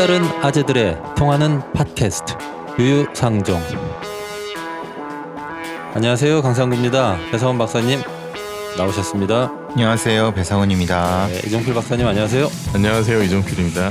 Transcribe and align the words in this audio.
색다른 0.00 0.22
아재들의 0.42 0.96
통하는 1.14 1.60
팟캐스트 1.74 2.32
유유상종. 2.78 3.60
안녕하세요 5.92 6.40
강상구입니다. 6.40 7.18
배사원 7.30 7.58
박사님 7.58 8.00
나오셨습니다. 8.78 9.52
안녕하세요 9.72 10.32
배상훈입니다. 10.32 11.26
네, 11.26 11.40
이종필 11.46 11.74
박사님 11.74 12.06
안녕하세요. 12.06 12.46
안녕하세요 12.74 13.22
이종필입니다. 13.24 13.90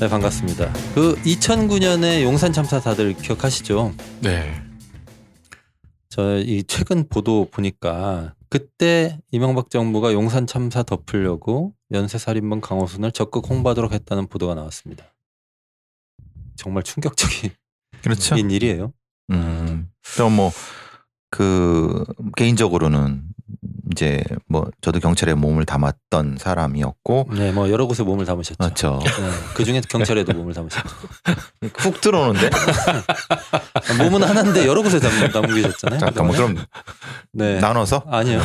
네 0.00 0.08
반갑습니다. 0.08 0.72
그 0.96 1.14
2009년에 1.22 2.24
용산 2.24 2.52
참사 2.52 2.80
다들 2.80 3.12
기억하시죠? 3.14 3.92
네. 4.22 4.60
저 6.08 6.40
이 6.40 6.64
최근 6.66 7.08
보도 7.08 7.46
보니까 7.52 8.34
그때 8.48 9.20
이명박 9.30 9.70
정부가 9.70 10.12
용산 10.14 10.48
참사 10.48 10.82
덮으려고 10.82 11.74
연쇄살인범 11.92 12.60
강호순을 12.60 13.12
적극 13.12 13.48
홍보하도록 13.48 13.92
했다는 13.92 14.26
보도가 14.26 14.56
나왔습니다 14.56 15.04
정말 16.58 16.82
충격적인 16.82 17.50
그렇죠. 18.02 18.36
일이에요 18.36 18.92
음, 19.30 19.90
또뭐 20.18 20.50
그 21.30 22.04
개인적으로는 22.36 23.22
이제 23.98 24.22
뭐 24.46 24.70
저도 24.80 25.00
경찰에 25.00 25.34
몸을 25.34 25.64
담았던 25.64 26.36
사람이었고 26.38 27.30
네, 27.32 27.50
뭐 27.50 27.68
여러 27.68 27.86
곳에 27.86 28.04
몸을 28.04 28.24
담으셨죠. 28.26 28.54
맞죠. 28.60 29.00
네, 29.04 29.10
그 29.54 29.64
중에 29.64 29.82
경찰에도 29.88 30.32
몸을 30.34 30.54
담으셨죠. 30.54 30.88
훅 31.74 32.00
들어오는데 32.00 32.48
몸은 33.98 34.22
하나인데 34.22 34.68
여러 34.68 34.82
곳에 34.82 35.00
담, 35.00 35.10
담으셨잖아요. 35.32 35.98
잠깐만 35.98 36.36
그럼 36.36 36.56
네. 37.32 37.58
나눠서 37.58 38.04
아니요. 38.08 38.40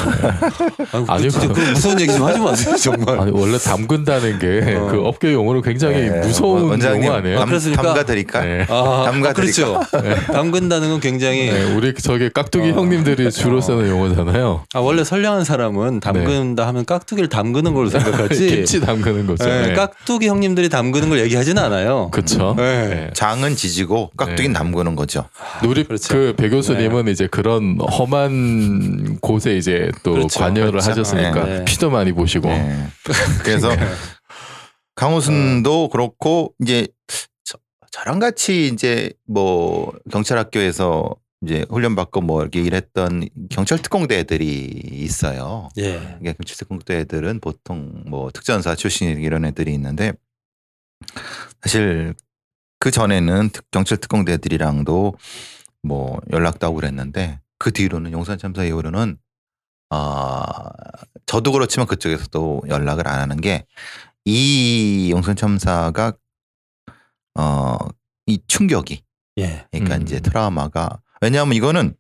아니. 1.08 1.30
그, 1.30 1.54
그 1.54 1.60
무서운 1.60 2.02
얘기 2.02 2.12
좀 2.12 2.24
하지 2.24 2.40
마세요, 2.40 2.76
정말. 2.76 3.20
아니 3.20 3.32
원래 3.32 3.60
담근다는 3.60 4.40
게 4.40 4.76
어. 4.76 4.88
그 4.88 5.06
업계 5.06 5.34
용어로 5.34 5.62
굉장히 5.62 6.10
네, 6.10 6.20
무서운 6.22 6.64
원장님 6.64 7.04
용어 7.04 7.18
아니에요? 7.18 7.42
아, 7.42 7.46
그렇습니까? 7.46 7.84
담가 7.84 8.06
드릴까? 8.06 8.42
네. 8.42 8.66
아, 8.70 9.04
담가 9.06 9.30
아, 9.30 9.34
그렇죠. 9.34 9.82
담근다는 10.32 10.90
건 10.90 11.00
굉장히 11.00 11.52
네, 11.52 11.76
우리 11.76 11.94
저기 11.94 12.32
깍두기 12.32 12.72
어. 12.72 12.74
형님들이 12.74 13.32
주로 13.32 13.62
쓰는 13.62 13.88
용어잖아요. 13.88 14.64
아, 14.74 14.80
원래 14.80 15.04
선량한 15.04 15.43
사람은 15.44 16.00
담근다 16.00 16.68
하면 16.68 16.86
깍두기를 16.86 17.30
담그는 17.30 17.74
걸로 17.74 17.90
생각하지. 17.90 18.48
김치 18.48 18.80
담그는 18.80 19.28
거죠. 19.28 19.46
네, 19.46 19.68
네. 19.68 19.74
깍두기 19.74 20.28
형님들이 20.28 20.70
담그는 20.70 21.10
걸 21.10 21.20
얘기하지는 21.20 21.62
않아요. 21.62 22.10
그렇죠. 22.12 22.56
네. 22.58 22.88
네. 22.88 23.10
장은 23.14 23.56
지지고 23.56 24.12
깍두기는 24.18 24.54
네. 24.54 24.58
담그는 24.58 24.96
거죠. 24.96 25.28
우리 25.66 25.84
그렇죠. 25.84 26.14
그배 26.14 26.50
교수님은 26.50 27.08
이제 27.08 27.28
그런 27.28 27.78
험한 27.80 29.20
곳에 29.22 29.56
이제 29.56 29.92
또 30.04 30.14
그렇죠. 30.14 30.40
관여를 30.40 30.72
그렇죠. 30.72 30.92
하셨으니까 30.92 31.44
네. 31.46 31.66
피도 31.66 31.90
많이 31.90 32.12
보시고 32.12 32.50
네. 32.50 32.88
그래서 33.44 33.70
강호순도 34.96 35.90
그렇고 35.90 36.54
이제 36.62 36.88
저, 37.44 37.58
저랑 37.92 38.20
같이 38.20 38.68
이제 38.68 39.12
뭐 39.28 39.92
경찰학교에서 40.12 41.16
이제 41.44 41.66
훈련 41.70 41.96
받고 41.96 42.22
뭐 42.22 42.42
이렇게 42.42 42.62
일했던 42.62 43.28
경찰 43.50 43.82
특공대 43.82 44.18
애들이 44.20 44.66
있어요. 44.92 45.70
예. 45.78 46.18
이게 46.22 46.34
경찰 46.34 46.56
특공대 46.58 47.00
애들은 47.00 47.40
보통 47.42 48.04
뭐 48.08 48.32
특전사 48.32 48.76
출신 48.76 49.20
이런 49.20 49.44
애들이 49.46 49.74
있는데 49.74 50.14
사실 51.62 52.14
그 52.80 52.92
전에는 52.92 53.50
특- 53.50 53.70
경찰 53.72 53.98
특공대 53.98 54.34
애들이랑도 54.34 55.16
뭐 55.84 56.20
연락도 56.32 56.68
하고 56.68 56.78
그랬는데 56.78 57.40
그 57.58 57.72
뒤로는 57.72 58.12
용산 58.14 58.38
참사 58.38 58.64
이후로는 58.64 59.18
아 59.90 60.70
저도 61.26 61.52
그렇지만 61.52 61.88
그쪽에서도 61.88 62.64
연락을 62.70 63.08
안 63.08 63.20
하는 63.20 63.42
게 63.42 63.66
이 64.26 65.10
용산 65.12 65.36
참사가 65.36 66.14
어이 67.36 68.40
충격이 68.48 69.04
예. 69.40 69.66
그러니까 69.72 69.98
음. 69.98 70.02
이제 70.04 70.22
트라우마가 70.22 71.02
왜냐하면 71.24 71.56
이거는 71.56 71.96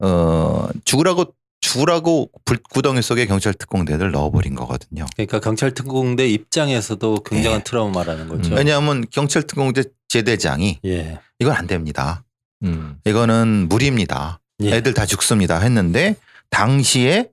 어 0.00 0.68
죽으라고 0.84 1.34
죽으라고 1.60 2.30
불구덩이 2.44 3.00
속에 3.02 3.26
경찰 3.26 3.54
특공대를 3.54 4.12
넣어버린 4.12 4.54
거거든요. 4.54 5.06
그러니까 5.16 5.40
경찰 5.40 5.72
특공대 5.72 6.28
입장에서도 6.28 7.22
굉장한 7.24 7.60
예. 7.60 7.64
트라우마라는 7.64 8.28
거죠. 8.28 8.52
음. 8.52 8.56
왜냐하면 8.58 9.04
경찰 9.10 9.42
특공대 9.42 9.84
제대장이 10.08 10.80
예. 10.84 11.18
이건 11.38 11.54
안 11.54 11.66
됩니다. 11.66 12.24
음. 12.62 13.00
이거는 13.06 13.68
무리입니다. 13.68 14.40
예. 14.62 14.76
애들 14.76 14.92
다 14.92 15.06
죽습니다. 15.06 15.58
했는데 15.58 16.14
당시에 16.50 17.30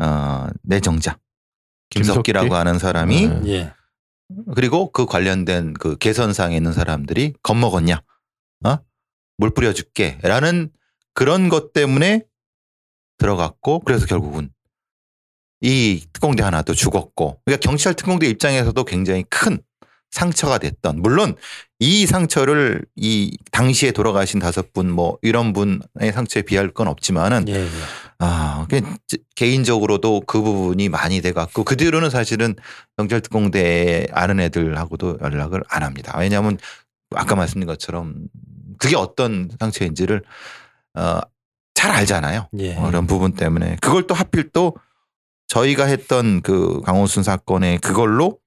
어 0.00 0.46
내정자 0.62 1.18
김석기라고 1.90 2.46
김석기? 2.46 2.56
하는 2.56 2.78
사람이 2.78 3.28
네. 3.28 3.42
예. 3.52 3.72
그리고 4.54 4.90
그 4.92 5.04
관련된 5.06 5.74
그 5.74 5.96
개선상에 5.96 6.56
있는 6.56 6.72
사람들이 6.72 7.34
겁먹었냐? 7.42 8.02
어? 8.64 8.78
물 9.38 9.50
뿌려줄게.라는 9.50 10.70
그런 11.14 11.48
것 11.48 11.72
때문에 11.72 12.24
들어갔고 13.18 13.80
그래서 13.80 14.06
결국은 14.06 14.50
이 15.60 16.04
특공대 16.12 16.42
하나도 16.42 16.74
죽었고 16.74 17.40
그러니까 17.44 17.68
경찰 17.68 17.94
특공대 17.94 18.28
입장에서도 18.28 18.84
굉장히 18.84 19.24
큰 19.28 19.58
상처가 20.10 20.58
됐던 20.58 21.02
물론 21.02 21.34
이 21.80 22.06
상처를 22.06 22.84
이 22.96 23.36
당시에 23.52 23.90
돌아가신 23.90 24.40
다섯 24.40 24.72
분 24.72 24.90
뭐 24.90 25.18
이런 25.22 25.52
분의 25.52 26.12
상처에 26.14 26.42
비할 26.42 26.70
건 26.70 26.88
없지만은 26.88 27.46
예. 27.48 27.54
예. 27.54 27.68
아, 28.20 28.66
그 28.70 28.80
개인적으로도 29.36 30.22
그 30.26 30.40
부분이 30.40 30.88
많이 30.88 31.20
돼갖고 31.20 31.64
그 31.64 31.76
뒤로는 31.76 32.10
사실은 32.10 32.54
경찰 32.96 33.20
특공대 33.20 34.06
아는 34.12 34.40
애들하고도 34.40 35.18
연락을 35.20 35.62
안 35.68 35.82
합니다. 35.82 36.16
왜냐하면 36.18 36.58
아까 37.14 37.34
말씀드린 37.36 37.66
것처럼 37.66 38.14
그게 38.78 38.96
어떤 38.96 39.50
상처인지를 39.58 40.22
어, 40.94 41.20
잘 41.74 41.90
알잖아요. 41.92 42.48
예. 42.58 42.76
어, 42.76 42.86
그런 42.86 43.06
부분 43.06 43.34
때문에 43.34 43.76
그걸 43.80 44.06
또 44.06 44.14
하필 44.14 44.50
또 44.50 44.74
저희가 45.48 45.84
했던 45.84 46.40
그 46.42 46.80
강호순 46.82 47.22
사건에 47.22 47.78
그걸로 47.78 48.38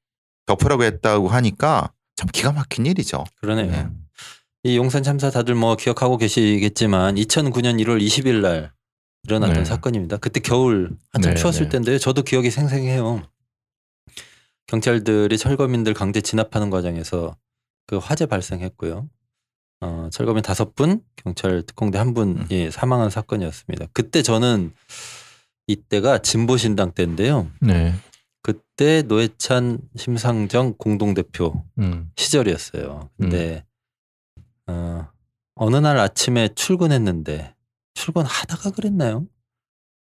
덮으라고 0.46 0.84
했다고 0.84 1.28
하니까 1.28 1.92
참 2.16 2.28
기가 2.32 2.52
막힌 2.52 2.86
일이죠. 2.86 3.24
그러네요. 3.40 3.72
네. 3.72 3.88
이 4.64 4.78
용산 4.78 5.02
참사 5.02 5.32
다들 5.32 5.56
뭐 5.56 5.76
기억하고 5.76 6.18
계시겠지만 6.18 7.16
2009년 7.16 7.84
1월 7.84 8.00
20일 8.02 8.42
날 8.42 8.72
일어났던 9.24 9.64
네. 9.64 9.66
사건입니다. 9.66 10.18
그때 10.18 10.40
겨울 10.40 10.98
한참 11.12 11.34
네, 11.34 11.40
추웠을 11.40 11.64
네. 11.64 11.70
때인데요. 11.70 11.98
저도 11.98 12.22
기억이 12.24 12.52
생생해요. 12.52 13.24
경찰들이 14.68 15.38
철거민들 15.38 15.94
강제 15.94 16.22
진압하는 16.22 16.70
과정에서 16.70 17.36
그 17.88 17.98
화재 17.98 18.26
발생했고요. 18.26 19.10
어, 19.82 20.10
철거민 20.12 20.44
다섯 20.44 20.76
분, 20.76 21.02
경찰 21.16 21.64
특공대 21.64 21.98
한 21.98 22.14
분이 22.14 22.72
사망한 22.72 23.10
사건이었습니다. 23.10 23.88
그때 23.94 24.22
저는 24.22 24.74
이때가 25.68 26.20
진보신당 26.20 26.94
때인데요. 26.94 27.50
네. 27.60 27.94
그때 28.44 29.02
노회찬, 29.04 29.80
심상정 29.96 30.76
공동대표 30.78 31.64
음. 31.80 32.12
시절이었어요. 32.16 33.10
근데 33.20 33.66
어, 34.68 35.08
어느 35.56 35.76
날 35.78 35.98
아침에 35.98 36.50
출근했는데 36.56 37.56
출근하다가 37.94 38.72
그랬나요? 38.72 39.26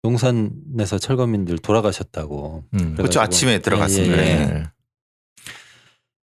용산에서 0.04 0.98
철거민들 0.98 1.58
돌아가셨다고. 1.58 2.64
음. 2.74 2.94
그렇죠. 2.96 3.20
아침에 3.20 3.60
들어갔습니다. 3.60 4.16
예, 4.18 4.26
예. 4.26 4.46
네. 4.46 4.64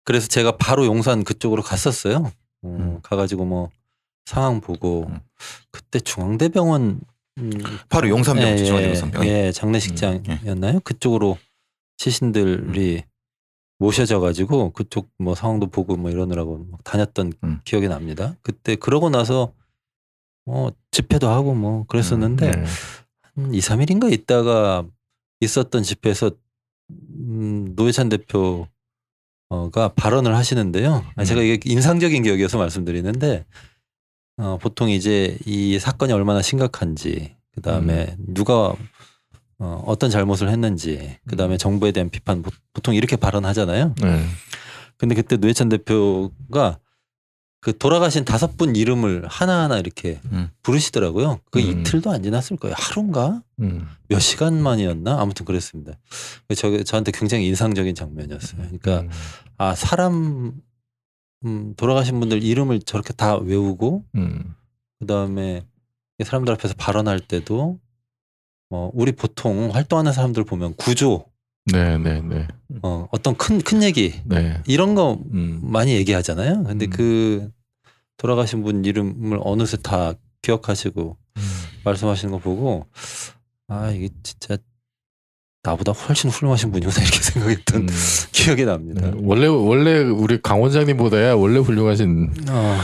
그래서 0.03 0.27
제가 0.27 0.57
바로 0.57 0.85
용산 0.85 1.23
그쪽으로 1.23 1.61
갔었어요. 1.61 2.31
어, 2.67 2.77
음. 2.79 2.99
가가지고 3.01 3.45
뭐 3.45 3.69
상황 4.25 4.61
보고 4.61 5.07
음. 5.07 5.19
그때 5.71 5.99
중앙대병원 5.99 7.01
음, 7.39 7.51
바로 7.89 8.09
용산병원, 8.09 8.57
예, 8.57 8.61
예, 8.61 8.65
중앙대병원. 8.65 9.27
예, 9.27 9.51
장례식장이었나요? 9.51 10.73
음, 10.75 10.79
그쪽으로 10.83 11.37
시신들이 11.97 13.03
모셔져 13.79 14.19
가지고 14.19 14.71
그쪽 14.71 15.09
뭐 15.19 15.35
상황도 15.35 15.67
보고 15.67 15.95
뭐 15.97 16.09
이러느라고 16.09 16.65
막 16.71 16.83
다녔던 16.83 17.33
음. 17.43 17.61
기억이 17.63 17.87
납니다. 17.87 18.35
그때 18.41 18.75
그러고 18.75 19.09
나서 19.09 19.53
뭐 20.45 20.71
집회도 20.91 21.29
하고 21.29 21.53
뭐 21.53 21.85
그랬었는데 21.87 22.51
네. 22.51 22.65
한 23.35 23.53
2, 23.53 23.59
3일인가 23.59 24.11
있다가 24.11 24.85
있었던 25.41 25.83
집회에서 25.83 26.31
음, 26.89 27.73
노회찬 27.75 28.09
대표 28.09 28.67
가 29.71 29.89
발언을 29.93 30.35
하시는데요. 30.35 31.05
아, 31.15 31.21
음. 31.21 31.25
제가 31.25 31.41
이게 31.41 31.59
인상적인 31.69 32.23
기억이어서 32.23 32.57
말씀드리는데 32.57 33.45
어, 34.39 34.57
보통 34.61 34.89
이제 34.89 35.37
이 35.45 35.79
사건이 35.79 36.11
얼마나 36.13 36.41
심각한지 36.41 37.35
그 37.53 37.61
다음에 37.61 38.15
누가 38.19 38.75
어, 39.59 39.83
어떤 39.87 40.09
잘못을 40.09 40.49
했는지 40.49 41.17
그 41.27 41.35
다음에 41.35 41.55
음. 41.55 41.57
정부에 41.57 41.91
대한 41.91 42.09
비판 42.09 42.41
보- 42.41 42.51
보통 42.73 42.93
이렇게 42.93 43.15
발언하잖아요. 43.15 43.95
네. 44.01 44.25
근데 44.97 45.15
그때 45.15 45.37
노회찬 45.37 45.69
대표가 45.69 46.79
그 47.59 47.77
돌아가신 47.77 48.23
다섯 48.23 48.55
분 48.55 48.75
이름을 48.75 49.27
하나하나 49.27 49.79
이렇게 49.79 50.19
음. 50.31 50.49
부르시더라고요. 50.61 51.39
그 51.51 51.59
음. 51.59 51.81
이틀도 51.81 52.11
안 52.11 52.23
지났을 52.23 52.57
거예요. 52.57 52.75
하루인가? 52.77 53.41
음. 53.59 53.87
몇 54.07 54.19
시간 54.19 54.61
만이었나? 54.61 55.19
아무튼 55.19 55.45
그랬습니다. 55.45 55.93
저, 56.55 56.83
저한테 56.83 57.11
굉장히 57.11 57.47
인상적인 57.47 57.95
장면이었어요. 57.95 58.61
그러니까 58.61 59.01
음. 59.01 59.09
아 59.57 59.75
사람 59.75 60.61
음, 61.45 61.73
돌아가신 61.75 62.19
분들 62.19 62.43
이름을 62.43 62.81
저렇게 62.81 63.13
다 63.13 63.37
외우고 63.37 64.05
음. 64.15 64.55
그다음에 64.99 65.65
사람들 66.23 66.53
앞에서 66.53 66.73
발언할 66.75 67.19
때도 67.19 67.79
어, 68.69 68.91
우리 68.93 69.11
보통 69.13 69.69
활동하는 69.73 70.13
사람들 70.13 70.43
보면 70.43 70.75
구조 70.75 71.25
네, 71.71 71.97
네, 71.97 72.21
네. 72.21 72.47
어, 72.81 73.07
어떤 73.11 73.35
큰 73.35 73.59
큰 73.61 73.83
얘기 73.83 74.13
네. 74.25 74.61
이런 74.65 74.95
거 74.95 75.19
음. 75.33 75.59
많이 75.63 75.93
얘기하잖아요. 75.93 76.63
근데 76.63 76.85
음. 76.85 76.89
그 76.89 77.49
돌아가신 78.17 78.63
분 78.63 78.83
이름을 78.85 79.39
어느새 79.43 79.77
다 79.77 80.13
기억하시고 80.41 81.17
음. 81.37 81.41
말씀하시는 81.83 82.31
거 82.31 82.39
보고 82.39 82.85
아 83.67 83.91
이게 83.91 84.09
진짜 84.23 84.57
나보다 85.63 85.91
훨씬 85.91 86.29
훌륭하신 86.29 86.71
분이구나 86.71 87.01
이렇게 87.01 87.19
생각했던 87.21 87.81
음. 87.81 87.87
기억이 88.31 88.63
납니다. 88.65 89.01
네. 89.11 89.11
원래 89.21 89.47
원래 89.47 89.99
우리 89.99 90.41
강 90.41 90.61
원장님보다야 90.61 91.33
원래 91.33 91.59
훌륭하신 91.59 92.31
어, 92.49 92.79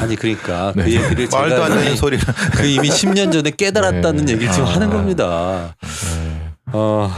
아니 0.00 0.14
그러니까 0.16 0.72
그 0.76 0.80
네. 0.80 1.02
얘기를 1.02 1.28
말도 1.32 1.64
안 1.64 1.78
되는 1.78 1.96
소리. 1.96 2.18
그 2.54 2.66
이미 2.66 2.88
10년 2.90 3.32
전에 3.32 3.50
깨달았다는 3.50 4.26
네. 4.26 4.32
얘기를 4.34 4.52
지금 4.52 4.66
아. 4.66 4.74
하는 4.74 4.90
겁니다. 4.90 5.74
네. 5.80 6.50
어, 6.72 7.10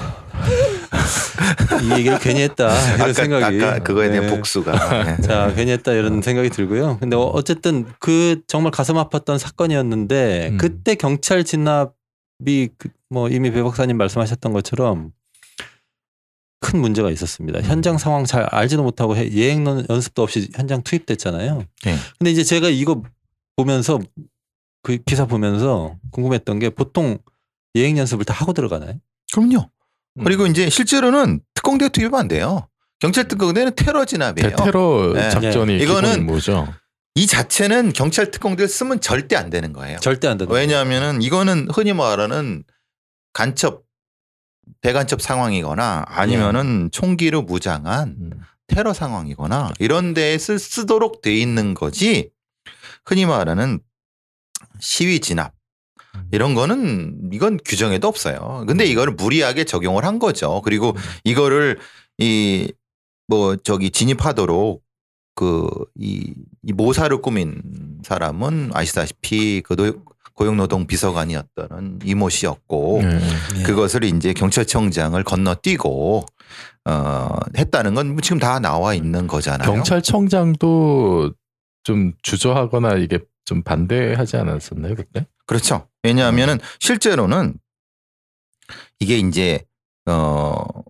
이 1.82 1.90
얘기를 1.98 2.18
괜히 2.18 2.42
했다 2.42 2.68
이런 2.94 3.00
아까, 3.00 3.12
생각이 3.12 3.62
아까 3.64 3.78
그거에 3.80 4.10
대한 4.10 4.26
네. 4.26 4.36
복수가. 4.36 5.04
네. 5.04 5.22
자 5.22 5.52
괜히 5.54 5.72
했다 5.72 5.92
이런 5.92 6.20
생각이 6.22 6.50
들고요. 6.50 6.98
근데 7.00 7.16
어- 7.16 7.30
어쨌든 7.34 7.86
그 7.98 8.42
정말 8.46 8.70
가슴 8.72 8.96
아팠던 8.96 9.38
사건이었는데 9.38 10.48
음. 10.52 10.58
그때 10.58 10.94
경찰 10.94 11.44
진압이 11.44 12.68
그- 12.78 12.88
뭐 13.10 13.28
이미 13.28 13.50
배 13.50 13.62
박사님 13.62 13.96
말씀하셨던 13.96 14.52
것처럼 14.52 15.12
큰 16.60 16.80
문제가 16.80 17.10
있었습니다. 17.10 17.58
음. 17.60 17.64
현장 17.64 17.98
상황 17.98 18.24
잘 18.24 18.44
알지도 18.44 18.82
못하고 18.82 19.16
해- 19.16 19.30
예행 19.32 19.66
연- 19.66 19.84
연습도 19.88 20.22
없이 20.22 20.48
현장 20.54 20.82
투입됐잖아요. 20.82 21.64
네. 21.84 21.96
근데 22.18 22.30
이제 22.30 22.44
제가 22.44 22.68
이거 22.68 23.02
보면서 23.56 23.98
그 24.82 24.96
기사 24.98 25.26
보면서 25.26 25.96
궁금했던 26.12 26.58
게 26.58 26.70
보통 26.70 27.18
예행 27.74 27.96
연습을 27.98 28.24
다 28.24 28.34
하고 28.34 28.52
들어가나요? 28.52 28.94
그럼요. 29.32 29.68
음. 30.18 30.24
그리고 30.24 30.46
이제 30.46 30.68
실제로는 30.68 31.40
특공대 31.54 31.88
투입하면 31.88 32.20
안 32.20 32.28
돼요. 32.28 32.68
경찰 33.00 33.26
특공대는 33.26 33.74
테러 33.74 34.04
진압이에요. 34.04 34.50
대테러 34.50 35.12
네. 35.14 35.30
작전이 35.30 35.78
네. 35.78 35.82
이거는 35.82 36.18
임무죠. 36.18 36.72
이 37.14 37.26
자체는 37.26 37.92
경찰 37.92 38.30
특공대를 38.30 38.68
쓰면 38.68 39.00
절대 39.00 39.36
안 39.36 39.50
되는 39.50 39.72
거예요. 39.72 39.98
절대 39.98 40.28
안 40.28 40.38
된다. 40.38 40.52
왜냐하면은 40.54 41.20
이거는 41.20 41.68
흔히 41.72 41.92
말하는 41.92 42.64
간첩 43.32 43.84
대간첩 44.80 45.20
상황이거나 45.20 46.04
아니면은 46.06 46.90
총기로 46.92 47.42
무장한 47.42 48.16
음. 48.20 48.30
테러 48.68 48.92
상황이거나 48.92 49.72
이런 49.80 50.14
데에 50.14 50.38
쓰, 50.38 50.58
쓰도록 50.58 51.20
돼 51.20 51.34
있는 51.34 51.74
거지 51.74 52.30
흔히 53.04 53.26
말하는 53.26 53.80
시위 54.80 55.20
진압 55.20 55.52
이런 56.32 56.54
거는 56.54 57.30
이건 57.32 57.58
규정에도 57.64 58.08
없어요. 58.08 58.64
근데 58.66 58.84
이거를 58.86 59.12
무리하게 59.14 59.64
적용을 59.64 60.04
한 60.04 60.18
거죠. 60.18 60.60
그리고 60.64 60.94
이거를 61.24 61.78
이 62.18 62.72
뭐 63.28 63.56
저기 63.56 63.90
진입하도록 63.90 64.82
그이 65.36 66.34
이 66.64 66.72
모사를 66.74 67.16
꾸민 67.22 67.62
사람은 68.04 68.72
아시다시피 68.74 69.62
그 69.64 69.74
노- 69.76 70.02
고용노동 70.34 70.86
비서관이었던 70.86 72.00
이모 72.04 72.28
씨였고 72.28 73.00
네. 73.02 73.20
예. 73.58 73.62
그것을 73.62 74.04
이제 74.04 74.32
경찰청장을 74.34 75.22
건너뛰고 75.24 76.26
어 76.86 77.28
했다는 77.56 77.94
건뭐 77.94 78.20
지금 78.22 78.38
다 78.38 78.58
나와 78.58 78.92
있는 78.92 79.26
거잖아요. 79.26 79.72
경찰청장도 79.72 81.32
좀 81.84 82.12
주저하거나 82.22 82.94
이게 82.96 83.18
좀 83.44 83.62
반대하지 83.62 84.36
않았었나요 84.36 84.94
그때? 84.96 85.26
그렇죠. 85.46 85.88
왜냐하면은 86.02 86.58
실제로는 86.80 87.58
이게 88.98 89.18
이제 89.18 89.64
어이 90.06 90.82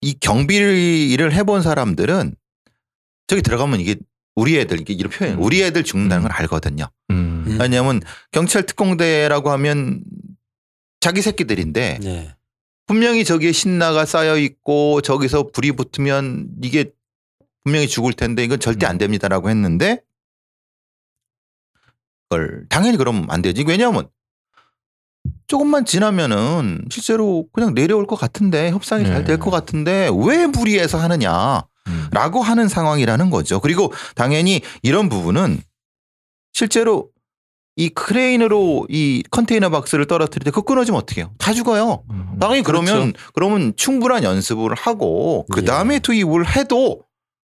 이 0.00 0.14
경비를 0.20 1.32
해본 1.32 1.62
사람들은 1.62 2.34
저기 3.26 3.42
들어가면 3.42 3.80
이게 3.80 3.96
우리 4.34 4.58
애들 4.58 4.80
이게 4.80 4.94
이런 4.94 5.10
표현 5.10 5.34
음. 5.34 5.42
우리 5.42 5.62
애들 5.62 5.84
죽는다는 5.84 6.22
걸 6.22 6.30
음. 6.30 6.36
알거든요. 6.40 6.88
음. 7.10 7.44
음. 7.46 7.58
왜냐하면 7.60 8.00
경찰 8.30 8.64
특공대라고 8.64 9.50
하면 9.50 10.02
자기 11.00 11.22
새끼들인데 11.22 11.98
예. 12.04 12.34
분명히 12.86 13.24
저기에 13.24 13.52
신나가 13.52 14.06
쌓여 14.06 14.38
있고 14.38 15.00
저기서 15.02 15.50
불이 15.52 15.72
붙으면 15.72 16.48
이게 16.62 16.90
분명히 17.64 17.86
죽을 17.86 18.12
텐데 18.14 18.44
이건 18.44 18.60
절대 18.60 18.86
안 18.86 18.96
됩니다라고 18.96 19.50
했는데 19.50 19.96
그 19.96 20.07
걸 22.28 22.64
당연히 22.68 22.96
그러면 22.96 23.26
안 23.28 23.42
되지. 23.42 23.64
왜냐하면 23.66 24.08
조금만 25.46 25.84
지나면은 25.84 26.84
실제로 26.90 27.46
그냥 27.52 27.74
내려올 27.74 28.06
것 28.06 28.16
같은데 28.16 28.70
협상이 28.70 29.04
잘될 29.04 29.24
네. 29.24 29.36
것 29.36 29.50
같은데 29.50 30.10
왜 30.26 30.46
무리해서 30.46 30.98
하느냐. 30.98 31.62
음. 31.86 32.08
라고 32.12 32.42
하는 32.42 32.68
상황이라는 32.68 33.30
거죠. 33.30 33.60
그리고 33.60 33.92
당연히 34.14 34.60
이런 34.82 35.08
부분은 35.08 35.60
실제로 36.52 37.08
이 37.76 37.88
크레인으로 37.88 38.88
이 38.90 39.22
컨테이너 39.30 39.70
박스를 39.70 40.06
떨어뜨릴 40.06 40.44
때 40.44 40.50
그거 40.50 40.62
끊어지면 40.62 41.00
어떻게 41.00 41.22
해요? 41.22 41.30
다 41.38 41.54
죽어요. 41.54 42.02
음. 42.10 42.36
당연히 42.38 42.62
그러면 42.62 43.14
그러면 43.32 43.72
충분한 43.76 44.22
연습을 44.22 44.74
하고 44.74 45.46
그 45.50 45.64
다음에 45.64 45.94
예. 45.94 45.98
투입을 46.00 46.56
해도 46.56 47.02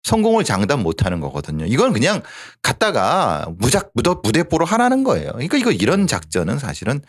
성공을 0.03 0.43
장담 0.43 0.83
못 0.83 1.05
하는 1.05 1.19
거거든요. 1.19 1.65
이건 1.65 1.93
그냥 1.93 2.21
갔다가 2.61 3.47
무작 3.57 3.91
무더 3.93 4.21
무대포로 4.23 4.65
하라는 4.65 5.03
거예요. 5.03 5.31
그러니까 5.31 5.57
이거 5.57 5.71
이런 5.71 6.07
작전은 6.07 6.59
사실은 6.59 7.01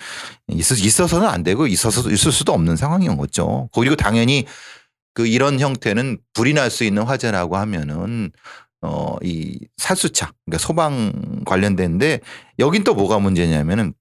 있어 0.49 0.75
있어서는 0.75 1.29
안 1.29 1.43
되고 1.43 1.67
있어서 1.67 2.09
있을 2.11 2.33
수도 2.33 2.53
없는 2.53 2.77
상황인 2.77 3.17
거죠. 3.17 3.69
그리고 3.75 3.97
당연히 3.97 4.47
그 5.15 5.27
이런 5.27 5.61
형태는 5.61 6.19
불이 6.35 6.55
날 6.55 6.71
수 6.71 6.85
있는 6.85 7.03
화재라고 7.03 7.57
하면은 7.57 8.31
어이 8.81 9.59
살수차 9.77 10.33
그러니까 10.45 10.59
소방 10.65 11.43
관련된데 11.47 12.21
여긴 12.59 12.85
또 12.85 12.95
뭐가 12.95 13.19
문제냐면은 13.19 13.95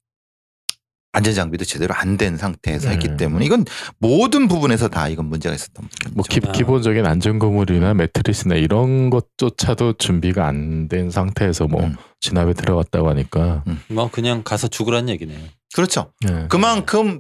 안전 1.13 1.33
장비도 1.33 1.63
제대로 1.65 1.94
안 1.94 2.18
된 2.18 2.38
상태에서 2.38 2.89
네. 2.89 2.95
했기 2.95 3.15
때문에 3.18 3.45
이건 3.45 3.65
모든 4.00 4.48
부분에서 4.48 4.88
다 4.89 5.07
이건 5.07 5.27
문제가 5.27 5.56
있었던. 5.56 5.88
뭐 6.13 6.24
기, 6.29 6.39
아. 6.46 6.51
기본적인 6.51 7.05
안전거물이나 7.05 7.93
매트리스나 7.93 8.55
이런 8.55 9.10
것조차도 9.10 9.93
준비가 9.93 10.48
안 10.48 10.88
된 10.89 11.10
상태에서 11.12 11.67
뭐 11.67 11.84
음. 11.84 11.96
진압에 12.20 12.53
들어갔다고 12.53 13.10
하니까 13.10 13.63
뭐 13.89 14.10
그냥 14.12 14.43
가서 14.43 14.67
죽으란 14.67 15.08
얘기네요. 15.10 15.39
그렇죠. 15.75 16.12
네. 16.25 16.48
그만큼 16.50 17.20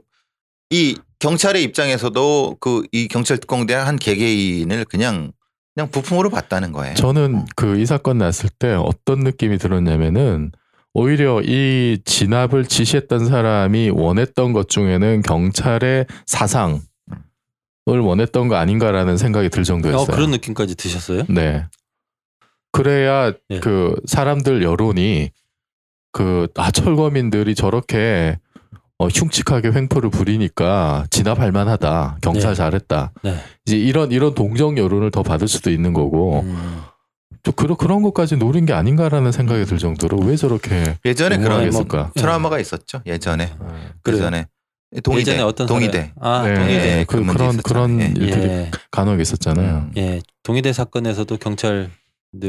이 0.69 0.97
경찰의 1.19 1.63
입장에서도 1.63 2.57
그 2.59 2.83
이 2.91 3.07
경찰 3.07 3.37
특공대 3.37 3.73
한 3.73 3.95
개개인을 3.97 4.85
그냥 4.85 5.31
그냥 5.75 5.89
부품으로 5.89 6.29
봤다는 6.29 6.71
거예요. 6.71 6.93
저는 6.95 7.35
어. 7.35 7.45
그이 7.55 7.85
사건 7.85 8.17
났을 8.19 8.49
때 8.49 8.73
어떤 8.73 9.19
느낌이 9.19 9.57
들었냐면은 9.57 10.51
오히려 10.93 11.41
이 11.41 11.99
진압을 12.05 12.65
지시했던 12.65 13.25
사람이 13.25 13.89
원했던 13.91 14.53
것 14.53 14.69
중에는 14.69 15.21
경찰의 15.23 16.05
사상을 16.25 16.79
원했던 17.85 18.47
거 18.47 18.55
아닌가라는 18.55 19.17
생각이 19.17 19.49
들 19.49 19.63
정도였어요. 19.63 20.03
어, 20.03 20.05
그런 20.05 20.31
느낌까지 20.31 20.75
드셨어요? 20.75 21.23
네. 21.29 21.65
그래야 22.71 23.33
예. 23.49 23.59
그 23.59 23.95
사람들 24.05 24.63
여론이 24.63 25.31
그 26.11 26.47
아 26.55 26.71
철거민들이 26.71 27.55
저렇게 27.55 28.37
어, 28.99 29.07
흉측하게 29.07 29.71
횡포를 29.71 30.09
부리니까 30.11 31.07
진압할 31.09 31.51
만하다. 31.51 32.19
경찰 32.21 32.51
네. 32.51 32.55
잘했다. 32.55 33.11
네. 33.23 33.35
이제 33.65 33.77
이런 33.77 34.11
이런 34.11 34.33
동정 34.35 34.77
여론을 34.77 35.11
더 35.11 35.23
받을 35.23 35.47
수도 35.47 35.71
있는 35.71 35.91
거고 35.93 36.41
음. 36.41 36.81
또 37.43 37.51
그런 37.51 37.75
그런 37.75 38.01
것까지 38.01 38.37
노린 38.37 38.65
게 38.65 38.73
아닌가라는 38.73 39.31
생각이 39.33 39.65
들 39.65 39.77
정도로 39.77 40.17
왜 40.19 40.37
저렇게 40.37 40.97
예전에 41.05 41.37
그런 41.37 41.59
응원하겠을까? 41.59 42.11
트라우마가 42.15 42.59
있었죠. 42.59 43.01
예전에 43.05 43.53
그 44.01 44.11
그래요. 44.11 44.21
전에 44.21 44.47
동의대 45.03 45.31
예전에 45.31 45.43
어떤 45.43 45.67
동의대? 45.67 46.13
아, 46.19 46.47
네. 46.47 46.55
동의대. 46.55 46.99
예, 46.99 47.05
그, 47.07 47.23
그 47.25 47.33
그런. 47.33 47.57
그런 47.57 48.01
예. 48.01 48.05
일들이 48.05 48.43
예. 48.43 48.71
간혹 48.91 49.19
있었잖아요. 49.19 49.77
음. 49.77 49.91
예. 49.97 50.21
동의대 50.43 50.71
사건에서도 50.71 51.35
경찰들이 51.37 51.89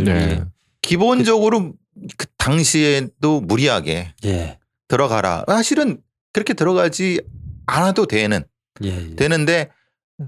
네. 0.05 0.45
기본적으로 0.83 1.73
그 2.17 2.27
당시에도 2.39 3.41
무리하게 3.41 4.15
예. 4.27 4.59
들어가라. 4.89 5.45
사실은 5.49 5.99
그렇게 6.33 6.55
들어가지 6.55 7.21
않아도 7.67 8.07
되는 8.07 8.45
예. 8.85 9.11
예. 9.11 9.17
되는데 9.17 9.71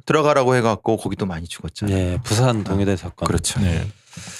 들어가라고 0.06 0.56
해갖고 0.56 0.96
거기도 0.96 1.26
많이 1.26 1.46
죽었잖아요. 1.46 1.96
예. 1.96 2.18
부산 2.24 2.64
동의대 2.64 2.96
사건. 2.96 3.26
그렇죠. 3.26 3.60
네. 3.60 3.86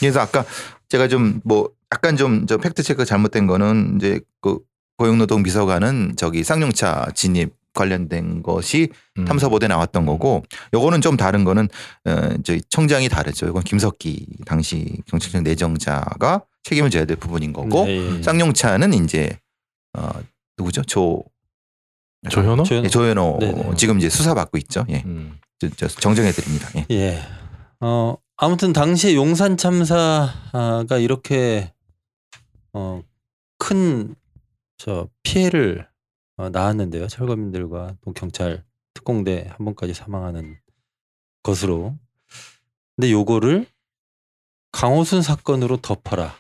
그래서 0.00 0.20
아까 0.20 0.44
제가 0.88 1.08
좀 1.08 1.40
뭐 1.44 1.70
약간 1.92 2.16
좀 2.16 2.46
저 2.48 2.58
팩트 2.58 2.82
체크 2.82 3.04
잘못된 3.04 3.46
거는 3.46 3.96
이제 3.96 4.20
그 4.40 4.58
고용노동 4.98 5.42
비서관은 5.42 6.14
저기 6.16 6.42
쌍용차 6.42 7.08
진입 7.14 7.54
관련된 7.74 8.42
것이 8.42 8.88
음. 9.18 9.24
탐사보도에 9.26 9.68
나왔던 9.68 10.06
거고 10.06 10.42
요거는 10.72 11.02
좀 11.02 11.16
다른 11.18 11.44
거는 11.44 11.68
어 12.06 12.30
저희 12.42 12.60
청장이 12.70 13.08
다르죠. 13.10 13.46
이건 13.46 13.62
김석기 13.62 14.26
당시 14.46 14.98
경찰청 15.06 15.42
내정자가 15.42 16.42
책임을 16.64 16.88
져야 16.90 17.04
될 17.04 17.16
부분인 17.16 17.52
거고 17.52 17.84
네, 17.84 18.16
예. 18.18 18.22
쌍용차는 18.22 18.94
이제 18.94 19.38
어 19.92 20.08
누구죠? 20.58 20.82
조 20.84 21.22
조현호? 22.30 22.62
조현- 22.64 22.84
예, 22.84 22.88
조현호 22.88 23.36
네네. 23.40 23.74
지금 23.76 23.98
이제 23.98 24.08
수사 24.08 24.32
받고 24.34 24.56
있죠. 24.58 24.84
예. 24.88 25.02
음. 25.04 25.38
저, 25.58 25.68
저 25.76 25.86
정정해 25.88 26.32
드립니다. 26.32 26.68
예. 26.76 26.86
예. 26.90 27.22
어, 27.80 28.16
아무튼 28.36 28.72
당시에 28.72 29.14
용산 29.14 29.56
참사가 29.56 30.98
이렇게 30.98 31.72
어, 32.72 33.02
큰 33.58 34.14
저 34.78 35.08
피해를 35.22 35.88
어, 36.36 36.50
낳았는데요. 36.50 37.08
철거민들과 37.08 37.96
또 38.02 38.12
경찰 38.12 38.64
특공대 38.94 39.46
한 39.48 39.64
번까지 39.64 39.94
사망하는 39.94 40.58
것으로. 41.42 41.96
근데 42.94 43.10
요거를 43.10 43.66
강호순 44.72 45.22
사건으로 45.22 45.78
덮어라. 45.78 46.34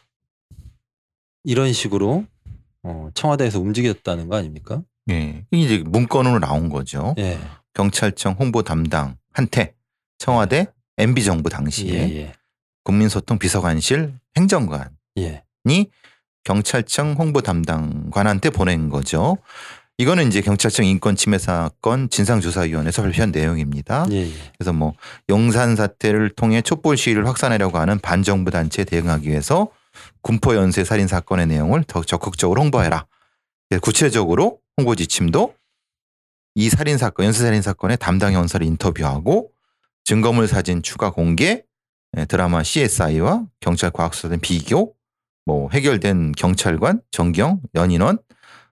이런 1.44 1.72
식으로 1.72 2.26
어, 2.82 3.10
청와대에서 3.14 3.60
움직였다는 3.60 4.28
거 4.28 4.36
아닙니까? 4.36 4.82
예. 5.10 5.46
이게 5.50 5.62
이제 5.64 5.78
문건으로 5.84 6.38
나온 6.40 6.68
거죠. 6.68 7.14
예. 7.18 7.38
경찰청 7.72 8.36
홍보 8.38 8.62
담당한테 8.62 9.74
청와대 10.18 10.72
MB 10.98 11.24
정부 11.24 11.48
예. 11.50 11.56
당시에 11.56 12.16
예. 12.16 12.32
국민소통 12.84 13.38
비서관실 13.38 14.14
행정관이 14.36 14.90
예. 15.18 15.42
경찰청 16.44 17.14
홍보 17.18 17.40
담당관한테 17.40 18.50
보낸 18.50 18.88
거죠. 18.88 19.36
이거는 19.98 20.28
이제 20.28 20.42
경찰청 20.42 20.84
인권 20.84 21.16
침해 21.16 21.38
사건 21.38 22.10
진상조사위원회에서 22.10 23.02
발표한 23.02 23.30
내용입니다. 23.30 24.06
예. 24.10 24.26
예. 24.26 24.32
그래서 24.58 24.72
뭐 24.72 24.94
용산 25.28 25.74
사태를 25.74 26.30
통해 26.30 26.60
촛불 26.60 26.96
시위를 26.96 27.26
확산하려고 27.26 27.78
하는 27.78 27.98
반정부 27.98 28.50
단체에 28.50 28.84
대응하기 28.84 29.28
위해서 29.28 29.68
군포 30.20 30.54
연쇄 30.54 30.84
살인 30.84 31.08
사건의 31.08 31.46
내용을 31.46 31.84
더 31.84 32.04
적극적으로 32.04 32.60
홍보해라. 32.62 33.06
구체적으로 33.80 34.60
홍보 34.76 34.94
지침도 34.94 35.54
이 36.54 36.68
살인 36.68 36.98
사건, 36.98 37.26
연쇄 37.26 37.42
살인 37.42 37.62
사건의 37.62 37.96
담당 37.96 38.34
연설을 38.34 38.66
인터뷰하고 38.66 39.50
증거물 40.06 40.46
사진 40.46 40.82
추가 40.82 41.10
공개, 41.10 41.64
예, 42.16 42.24
드라마 42.24 42.62
CSI와 42.62 43.44
경찰 43.60 43.90
과학수사된 43.90 44.40
비교, 44.40 44.94
뭐 45.44 45.68
해결된 45.70 46.32
경찰관, 46.32 47.02
정경, 47.10 47.60
연인원 47.74 48.18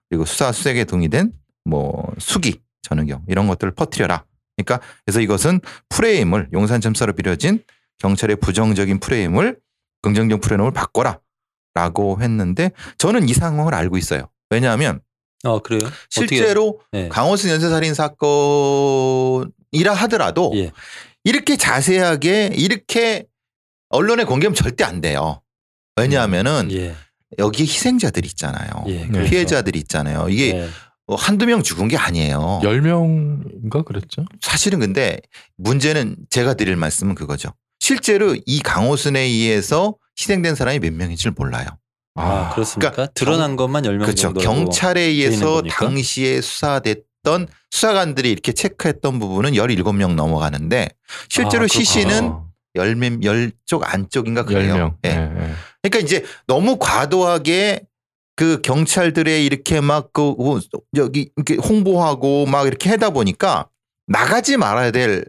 그리고 0.09 0.25
수사 0.25 0.51
수색에 0.51 0.85
동의된 0.85 1.33
뭐 1.65 2.11
수기, 2.19 2.61
전은경 2.83 3.25
이런 3.27 3.47
것들을 3.47 3.75
퍼뜨려라. 3.75 4.23
그러니까 4.55 4.85
그래서 5.05 5.19
이것은 5.19 5.59
프레임을 5.89 6.49
용산 6.53 6.79
참사로 6.79 7.13
비려진 7.13 7.61
경찰의 7.99 8.37
부정적인 8.37 8.99
프레임을 8.99 9.59
긍정적 10.03 10.39
프레임을 10.39 10.71
바꿔라라고 10.71 12.21
했는데 12.21 12.71
저는 12.97 13.27
이 13.27 13.33
상황을 13.33 13.73
알고 13.73 13.97
있어요. 13.97 14.29
왜냐하면 14.49 15.01
어 15.43 15.59
그래요? 15.59 15.89
실제로 16.09 16.79
어떻게, 16.79 17.03
예. 17.03 17.09
강호순 17.09 17.51
연쇄살인 17.51 17.93
사건이라 17.93 19.93
하더라도 19.93 20.53
예. 20.55 20.71
이렇게 21.25 21.57
자세하게 21.57 22.51
이렇게 22.55 23.25
언론에 23.89 24.23
공개하면 24.23 24.55
절대 24.55 24.83
안 24.83 25.01
돼요. 25.01 25.41
왜냐하면은 25.97 26.69
예. 26.71 26.95
여기 27.39 27.63
희생자들 27.63 28.25
있잖아요. 28.25 28.69
예. 28.87 29.05
네. 29.05 29.25
피해자들이 29.25 29.79
있잖아요. 29.79 30.27
이게 30.29 30.55
예. 30.55 30.69
뭐 31.07 31.17
한두 31.17 31.45
명 31.45 31.61
죽은 31.61 31.87
게 31.87 31.97
아니에요. 31.97 32.61
10명인가 32.63 33.83
그랬죠? 33.83 34.25
사실은 34.41 34.79
근데 34.79 35.19
문제는 35.57 36.15
제가 36.29 36.53
드릴 36.53 36.75
말씀은 36.75 37.15
그거죠. 37.15 37.53
실제로 37.79 38.35
이 38.45 38.59
강호순에 38.61 39.19
의해서 39.19 39.95
희생된 40.19 40.55
사람이 40.55 40.79
몇 40.79 40.93
명인 40.93 41.17
줄 41.17 41.31
몰라요. 41.31 41.67
아, 42.15 42.51
그렇습니까? 42.53 42.91
그러니까 42.91 43.13
드러난 43.13 43.55
것만 43.55 43.83
10명 43.83 43.99
그렇죠. 43.99 44.15
정도 44.15 44.41
경찰에 44.41 45.01
의해서? 45.01 45.61
당시에 45.63 46.41
수사됐 46.41 47.03
던 47.25 47.47
수사관들이 47.71 48.31
이렇게 48.31 48.53
체크했던 48.53 49.19
부분은 49.19 49.51
17명 49.51 50.13
넘어가는데 50.15 50.87
실제로 51.27 51.65
아, 51.65 51.67
시신은 51.67 52.23
어, 52.29 52.47
열몇 52.75 53.23
열쪽 53.23 53.93
안쪽인가 53.93 54.45
그래요. 54.45 54.75
10명. 54.75 54.95
예. 55.05 55.09
예, 55.09 55.15
예. 55.15 55.53
그러니까 55.81 55.99
이제 55.99 56.23
너무 56.47 56.77
과도하게 56.77 57.81
그 58.37 58.61
경찰들의 58.61 59.45
이렇게 59.45 59.81
막 59.81 60.11
그 60.13 60.35
여기 60.95 61.29
이렇게 61.35 61.55
홍보하고 61.55 62.45
막 62.45 62.67
이렇게 62.67 62.89
하다 62.89 63.09
보니까 63.11 63.67
나가지 64.07 64.55
말아야 64.57 64.91
될 64.91 65.25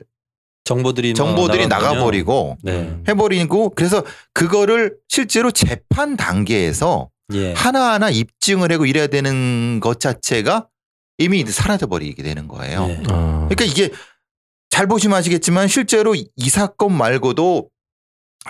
정보들이 0.65 1.13
뭐 1.13 1.15
정보들이 1.15 1.69
나갔군요. 1.69 1.93
나가 1.95 2.05
버리고 2.05 2.57
네. 2.63 2.73
음. 2.81 3.05
해버리고 3.09 3.71
그래서 3.71 4.05
그거를 4.35 4.97
실제로 5.09 5.51
재판 5.51 6.17
단계에서 6.17 7.09
예. 7.33 7.53
하나하나 7.55 8.11
입증을 8.11 8.71
하고 8.73 8.87
이래야 8.87 9.07
되는 9.07 9.81
것 9.81 10.01
자체가 10.01 10.67
이미 11.19 11.45
사라져 11.47 11.87
버리게 11.87 12.23
되는 12.23 12.49
거예요. 12.49 12.87
예. 12.89 13.03
어. 13.11 13.49
그러니까 13.49 13.65
이게 13.65 13.91
잘 14.71 14.87
보시면 14.87 15.17
아시겠지만 15.17 15.69
실제로 15.69 16.15
이 16.15 16.49
사건 16.51 16.93
말고도 16.97 17.71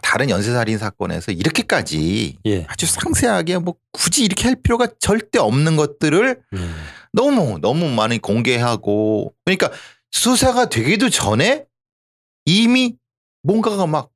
다른 0.02 0.28
연쇄살인 0.28 0.78
사건에서 0.78 1.32
이렇게까지 1.32 2.38
예. 2.46 2.64
아주 2.68 2.86
상세하게 2.86 3.58
뭐 3.58 3.76
굳이 3.92 4.24
이렇게 4.24 4.48
할 4.48 4.56
필요가 4.56 4.88
절대 4.98 5.38
없는 5.38 5.76
것들을 5.76 6.42
예. 6.54 6.58
너무 7.12 7.58
너무 7.60 7.88
많이 7.88 8.18
공개하고 8.18 9.34
그러니까 9.44 9.70
수사가 10.10 10.68
되기도 10.68 11.08
전에 11.08 11.64
이미 12.44 12.96
뭔가가 13.42 13.86
막 13.86 14.10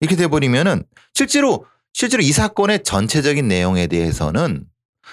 이렇게 0.00 0.16
돼 0.16 0.28
버리면은 0.28 0.84
실제로 1.14 1.66
실제로 1.92 2.22
이 2.22 2.30
사건의 2.30 2.82
전체적인 2.82 3.48
내용에 3.48 3.86
대해서는 3.86 4.66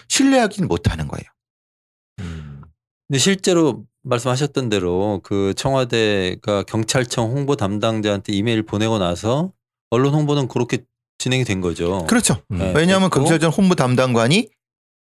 신뢰하기는 0.09 0.67
못하는 0.67 1.07
거예요. 1.07 1.32
음. 3.13 3.15
근데 3.15 3.20
실제로 3.20 3.86
말씀하셨던 4.01 4.70
대로 4.70 5.22
그 5.24 5.53
청와대가 5.55 6.63
경찰청 6.63 7.32
홍보 7.32 7.55
담당자한테 7.55 8.34
이메일 8.34 8.63
보내고 8.63 8.98
나서 8.98 9.53
언론 9.91 10.15
홍보는 10.15 10.48
그렇게 10.48 10.79
진행이 11.20 11.43
된 11.43 11.62
거죠. 11.62 12.05
그렇죠. 12.08 12.41
음. 12.51 12.58
네. 12.58 12.74
왜냐하면 12.75 13.10
됐고. 13.10 13.20
경찰청 13.20 13.51
홍보 13.51 13.75
담당관이 13.75 14.50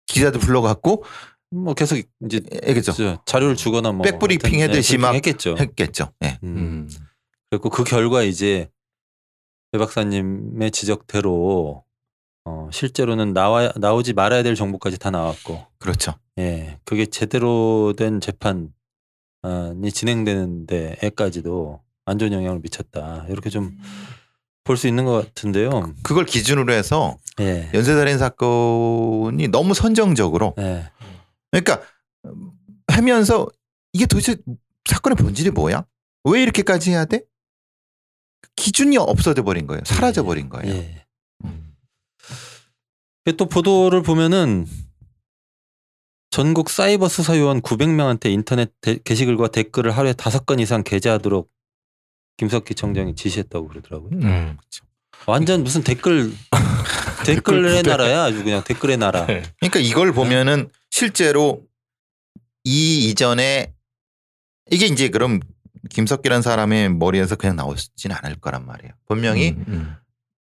기자들 0.05 0.39
불러갖고 0.39 1.03
뭐 1.49 1.73
계속 1.73 1.97
이제 2.23 2.41
얘기죠. 2.67 2.91
저 2.91 3.21
자료를 3.25 3.55
주거나 3.55 3.91
뭐 3.91 4.03
백브리핑 4.03 4.59
해듯이 4.59 4.93
예, 4.93 4.97
막 4.97 5.15
했겠죠. 5.15 5.55
했겠죠. 5.57 6.11
예. 6.23 6.37
음. 6.43 6.57
음. 6.57 6.89
그리고 7.49 7.69
그 7.69 7.83
결과 7.83 8.21
이제 8.21 8.69
배 9.71 9.79
박사님의 9.79 10.69
지적대로 10.69 11.83
어, 12.47 12.69
실제로는 12.71 13.33
나와 13.33 13.73
나오지 13.75 14.13
말아야 14.13 14.41
될 14.41 14.55
정보까지 14.55 14.97
다 14.97 15.11
나왔고, 15.11 15.65
그렇죠. 15.79 16.13
예, 16.39 16.79
그게 16.85 17.05
제대로 17.05 17.93
된 17.97 18.21
재판이 18.21 18.69
진행되는데에까지도 19.93 21.81
안 22.05 22.17
좋은 22.19 22.31
영향을 22.31 22.59
미쳤다. 22.59 23.25
이렇게 23.29 23.49
좀 23.49 23.77
볼 24.63 24.75
수 24.75 24.85
있는 24.89 25.05
것 25.05 25.13
같은데요. 25.13 25.93
그걸 26.03 26.25
기준으로 26.25 26.73
해서 26.73 27.15
예, 27.39 27.69
연쇄살인 27.73 28.17
사건이 28.17 29.47
너무 29.47 29.73
선정적으로 29.73 30.55
예, 30.59 30.89
그러니까 31.51 31.81
음, 32.25 32.51
하면서 32.89 33.47
이게 33.93 34.05
도대체 34.05 34.35
사건의 34.89 35.15
본질이 35.15 35.51
뭐야? 35.51 35.85
왜 36.25 36.41
이렇게까지 36.43 36.91
해야 36.91 37.05
돼? 37.05 37.21
기준이 38.57 38.97
없어져 38.97 39.41
버린 39.43 39.67
거예요. 39.67 39.83
사라져 39.85 40.23
버린 40.23 40.49
거예요. 40.49 40.75
예. 40.75 40.96
음. 43.33 43.37
또 43.37 43.45
보도를 43.47 44.01
보면은 44.01 44.65
전국 46.29 46.69
사이버 46.69 47.07
수사 47.07 47.37
요원 47.37 47.61
900명한테 47.61 48.27
인터넷 48.31 48.71
데- 48.81 48.99
게시글과 49.03 49.47
댓글을 49.49 49.91
하루에 49.95 50.13
다섯 50.13 50.45
건 50.45 50.59
이상 50.59 50.83
게재하도록 50.83 51.49
김석기 52.37 52.75
청장이 52.75 53.15
지시했다고 53.15 53.67
그러더라고요. 53.67 54.09
음. 54.13 54.57
완전 55.25 55.63
무슨 55.63 55.83
댓글 55.83 56.31
댓글의. 57.25 57.81
나라야 57.83 58.23
아주 58.23 58.43
그냥 58.43 58.63
댓글의 58.63 58.97
나라. 58.97 59.25
네. 59.25 59.41
그러니까 59.59 59.79
이걸 59.79 60.13
보면은 60.13 60.69
실제로 60.91 61.65
이 62.63 63.09
이전에 63.09 63.73
이게 64.69 64.85
이제 64.85 65.09
그럼 65.09 65.39
김석기라는 65.89 66.41
사람의 66.41 66.89
머리에서 66.93 67.35
그냥 67.35 67.55
나오지는 67.55 68.15
않을 68.21 68.39
거란 68.39 68.65
말이에요. 68.65 68.93
분명히 69.07 69.51
음, 69.51 69.65
음. 69.67 69.95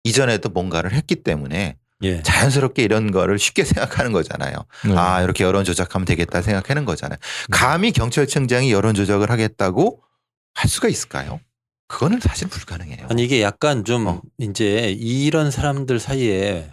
이전에도 0.03 0.49
뭔가를 0.49 0.93
했기 0.93 1.15
때문에 1.15 1.77
예. 2.03 2.21
자연스럽게 2.21 2.83
이런 2.83 3.11
거를 3.11 3.39
쉽게 3.39 3.63
생각하는 3.63 4.11
거잖아요. 4.11 4.53
네. 4.85 4.95
아 4.97 5.21
이렇게 5.21 5.43
여론 5.43 5.63
조작하면 5.63 6.05
되겠다 6.05 6.41
생각하는 6.41 6.85
거잖아요. 6.85 7.17
감히 7.51 7.91
경찰청장이 7.91 8.71
여론 8.71 8.93
조작을 8.95 9.29
하겠다고 9.29 10.01
할 10.53 10.69
수가 10.69 10.87
있을까요? 10.87 11.39
그거는 11.87 12.19
사실 12.19 12.47
불가능해요. 12.47 13.07
아니 13.09 13.23
이게 13.23 13.41
약간 13.41 13.85
좀 13.85 14.07
어. 14.07 14.21
이제 14.39 14.95
이런 14.99 15.51
사람들 15.51 15.99
사이에 15.99 16.69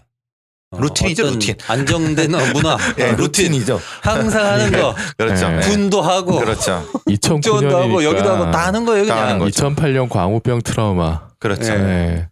어, 0.70 0.80
루틴이죠, 0.80 1.24
루틴. 1.24 1.54
안정된 1.68 2.34
어, 2.34 2.38
문화, 2.54 2.76
루틴 2.96 3.16
루틴이죠. 3.16 3.78
항상 4.00 4.44
하는 4.46 4.72
거 4.72 4.94
그렇죠. 5.18 5.48
네. 5.50 5.56
네. 5.56 5.68
군도 5.68 6.00
하고 6.00 6.38
그렇죠. 6.38 6.88
국정도 7.04 7.76
하고 7.76 8.02
여기도 8.02 8.30
하고 8.30 8.50
다 8.50 8.66
하는 8.66 8.86
거예요 8.86 9.04
그냥. 9.04 9.38
거죠. 9.38 9.68
2008년 9.68 10.08
광우병 10.08 10.62
트라우마. 10.62 11.28
그렇죠. 11.38 11.72
예. 11.74 11.76
네. 11.76 12.28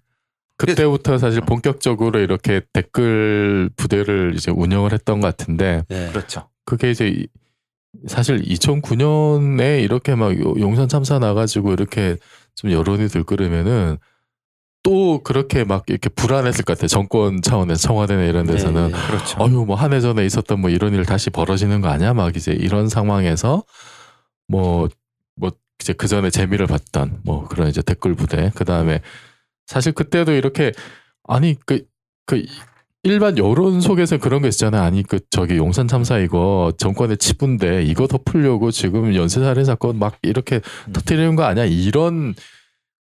그때부터 0.66 1.18
사실 1.18 1.40
본격적으로 1.40 2.18
이렇게 2.20 2.60
댓글 2.72 3.70
부대를 3.76 4.34
이제 4.36 4.50
운영을 4.50 4.92
했던 4.92 5.20
것 5.20 5.26
같은데 5.36 5.84
예. 5.90 6.08
그렇죠. 6.12 6.48
그게 6.64 6.90
이제 6.90 7.08
이- 7.08 7.26
사실 8.06 8.40
2009년에 8.42 9.82
이렇게 9.82 10.14
막 10.14 10.38
요- 10.38 10.54
용산 10.60 10.88
참사 10.88 11.18
나가지고 11.18 11.72
이렇게 11.72 12.16
좀 12.54 12.70
여론이 12.70 13.08
들끓으면은 13.08 13.96
또 14.82 15.22
그렇게 15.22 15.64
막 15.64 15.84
이렇게 15.88 16.08
불안했을 16.08 16.64
것 16.64 16.74
같아요. 16.74 16.88
정권 16.88 17.42
차원에서 17.42 17.80
청와대나 17.88 18.24
이런 18.24 18.46
데서는 18.46 18.90
예, 18.90 18.96
예. 18.96 19.06
그렇죠. 19.08 19.38
어휴 19.40 19.64
뭐한 19.66 19.92
해 19.92 20.00
전에 20.00 20.24
있었던 20.24 20.60
뭐 20.60 20.70
이런 20.70 20.94
일 20.94 21.04
다시 21.04 21.30
벌어지는 21.30 21.80
거 21.80 21.88
아니야? 21.88 22.14
막 22.14 22.34
이제 22.36 22.52
이런 22.52 22.88
상황에서 22.88 23.64
뭐뭐 24.48 24.88
이제 25.80 25.92
그 25.94 26.06
전에 26.08 26.30
재미를 26.30 26.66
봤던 26.66 27.20
뭐 27.24 27.46
그런 27.48 27.68
이제 27.68 27.82
댓글 27.82 28.14
부대 28.14 28.50
그 28.54 28.64
다음에 28.64 29.00
사실 29.70 29.92
그때도 29.92 30.32
이렇게 30.32 30.72
아니 31.28 31.54
그그 31.64 32.44
일반 33.04 33.38
여론 33.38 33.80
속에서 33.80 34.18
그런 34.18 34.42
거 34.42 34.48
있잖아요. 34.48 34.82
아니 34.82 35.04
그 35.04 35.20
저기 35.30 35.58
용산 35.58 35.86
참사 35.86 36.18
이거 36.18 36.72
정권의 36.76 37.18
치부인데 37.18 37.84
이거 37.84 38.08
덮으려고 38.08 38.72
지금 38.72 39.14
연쇄살인 39.14 39.64
사건 39.64 40.00
막 40.00 40.18
이렇게 40.22 40.56
음. 40.88 40.92
터뜨리는 40.92 41.36
거 41.36 41.44
아니야? 41.44 41.66
이런 41.66 42.34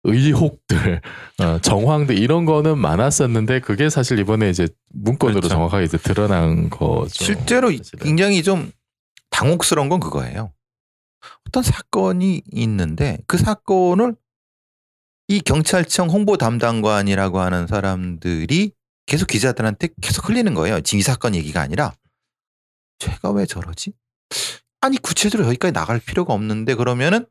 의혹들, 0.05 1.01
어, 1.41 1.59
정황들 1.63 2.19
이런 2.19 2.45
거는 2.45 2.77
많았었는데 2.77 3.61
그게 3.61 3.89
사실 3.89 4.19
이번에 4.19 4.51
이제 4.51 4.69
문건으로 4.93 5.41
그렇죠. 5.41 5.55
정확하게 5.55 5.87
이제 5.87 5.97
드러난 5.97 6.69
거죠. 6.69 7.25
실제로 7.25 7.71
사실은. 7.71 8.05
굉장히 8.05 8.43
좀 8.43 8.71
당혹스러운 9.31 9.89
건 9.89 10.01
그거예요. 10.01 10.53
어떤 11.49 11.63
사건이 11.63 12.43
있는데 12.53 13.17
그 13.27 13.39
사건을 13.39 14.15
이 15.29 15.41
경찰청 15.41 16.09
홍보 16.09 16.37
담당관이라고 16.39 17.41
하는 17.41 17.67
사람들이 17.67 18.73
계속 19.07 19.27
기자들한테 19.27 19.89
계속 20.01 20.29
흘리는 20.29 20.53
거예요. 20.55 20.81
지금 20.81 21.01
이 21.01 21.03
사건 21.03 21.35
얘기가 21.35 21.61
아니라 21.61 21.95
쟤가 22.99 23.31
왜 23.33 23.47
저러지? 23.47 23.93
아니 24.81 24.97
구체적으로 24.99 25.47
여기까지 25.49 25.73
나갈 25.73 25.99
필요가 26.01 26.33
없는데 26.35 26.75
그러면은 26.75 27.27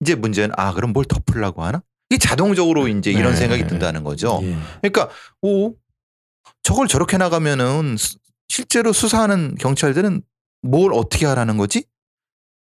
이제 0.00 0.14
문제는 0.14 0.54
아 0.58 0.72
그럼 0.74 0.92
뭘 0.92 1.04
덮으려고 1.06 1.62
하나? 1.64 1.82
이게 2.10 2.18
자동적으로 2.18 2.88
이제 2.88 3.10
이런 3.10 3.32
네. 3.32 3.36
생각이 3.38 3.66
든다는 3.66 4.04
거죠. 4.04 4.40
예. 4.42 4.56
그러니까 4.80 5.10
오 5.42 5.74
저걸 6.62 6.88
저렇게 6.88 7.16
나가면은 7.18 7.96
수- 7.96 8.18
실제로 8.48 8.92
수사하는 8.92 9.54
경찰들은 9.56 10.22
뭘 10.62 10.92
어떻게 10.94 11.26
하라는 11.26 11.56
거지? 11.56 11.84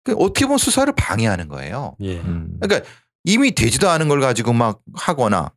그 0.04 0.14
어떻게 0.14 0.46
보면 0.46 0.58
수사를 0.58 0.92
방해하는 0.96 1.48
거예요. 1.48 1.96
예. 2.02 2.18
음. 2.20 2.58
그러니까 2.60 2.90
이미 3.24 3.52
되지도 3.52 3.90
않은 3.90 4.08
걸 4.08 4.22
가지고 4.22 4.54
막 4.54 4.82
하거나 4.94 5.52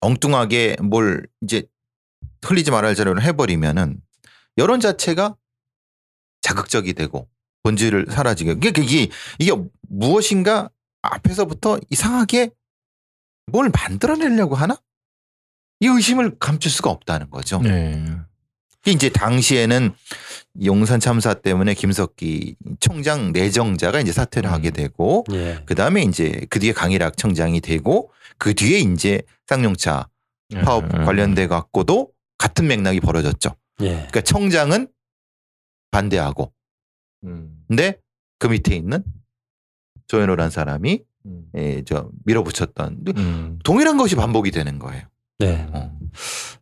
엉뚱하게 0.00 0.76
뭘 0.82 1.26
이제 1.42 1.64
흘리지 2.42 2.70
말아야 2.70 2.88
할 2.88 2.94
자료를 2.94 3.22
해버리면은 3.22 4.00
여론 4.58 4.80
자체가 4.80 5.36
자극적이 6.40 6.94
되고 6.94 7.28
본질을 7.62 8.06
사라지게 8.10 8.52
이게 8.52 8.72
이게 8.82 9.08
이게 9.38 9.52
무엇인가 9.88 10.70
앞에서부터 11.02 11.78
이상하게 11.90 12.50
뭘 13.46 13.70
만들어내려고 13.70 14.54
하나? 14.54 14.76
이 15.80 15.86
의심을 15.86 16.38
감출 16.38 16.70
수가 16.70 16.90
없다는 16.90 17.30
거죠. 17.30 17.60
네. 17.60 18.04
이제 18.86 19.10
당시에는 19.10 19.92
용산 20.64 21.00
참사 21.00 21.34
때문에 21.34 21.74
김석기 21.74 22.56
총장 22.80 23.32
내정자가 23.32 24.00
이제 24.00 24.12
사퇴를 24.12 24.48
음. 24.50 24.52
하게 24.52 24.70
되고 24.70 25.24
예. 25.32 25.62
그 25.66 25.74
다음에 25.74 26.02
이제 26.02 26.46
그 26.50 26.58
뒤에 26.58 26.72
강일학 26.72 27.16
청장이 27.16 27.60
되고 27.60 28.10
그 28.38 28.54
뒤에 28.54 28.78
이제 28.78 29.22
쌍용차 29.46 30.08
파업 30.64 30.84
예. 30.94 31.04
관련돼 31.04 31.46
갖고도 31.46 32.10
같은 32.38 32.66
맥락이 32.66 33.00
벌어졌죠. 33.00 33.54
예. 33.82 33.90
그러니까 33.90 34.22
청장은 34.22 34.88
반대하고 35.90 36.52
음. 37.24 37.62
근데 37.68 37.98
그 38.38 38.46
밑에 38.46 38.74
있는 38.74 39.04
조현호란 40.08 40.50
사람이 40.50 41.02
음. 41.26 41.44
예, 41.54 41.82
저 41.84 42.10
밀어붙였던 42.24 43.04
음. 43.16 43.58
동일한 43.62 43.98
것이 43.98 44.16
반복이 44.16 44.50
되는 44.50 44.78
거예요. 44.78 45.02
네. 45.38 45.68
어. 45.72 45.96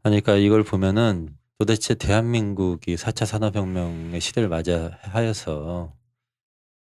그러니까 0.03 0.35
이걸 0.37 0.65
보면은 0.65 1.38
도대체 1.59 1.95
대한민국이 1.95 2.95
4차 2.95 3.27
산업혁명의 3.27 4.21
시대를 4.21 4.49
맞이하여서 4.49 5.93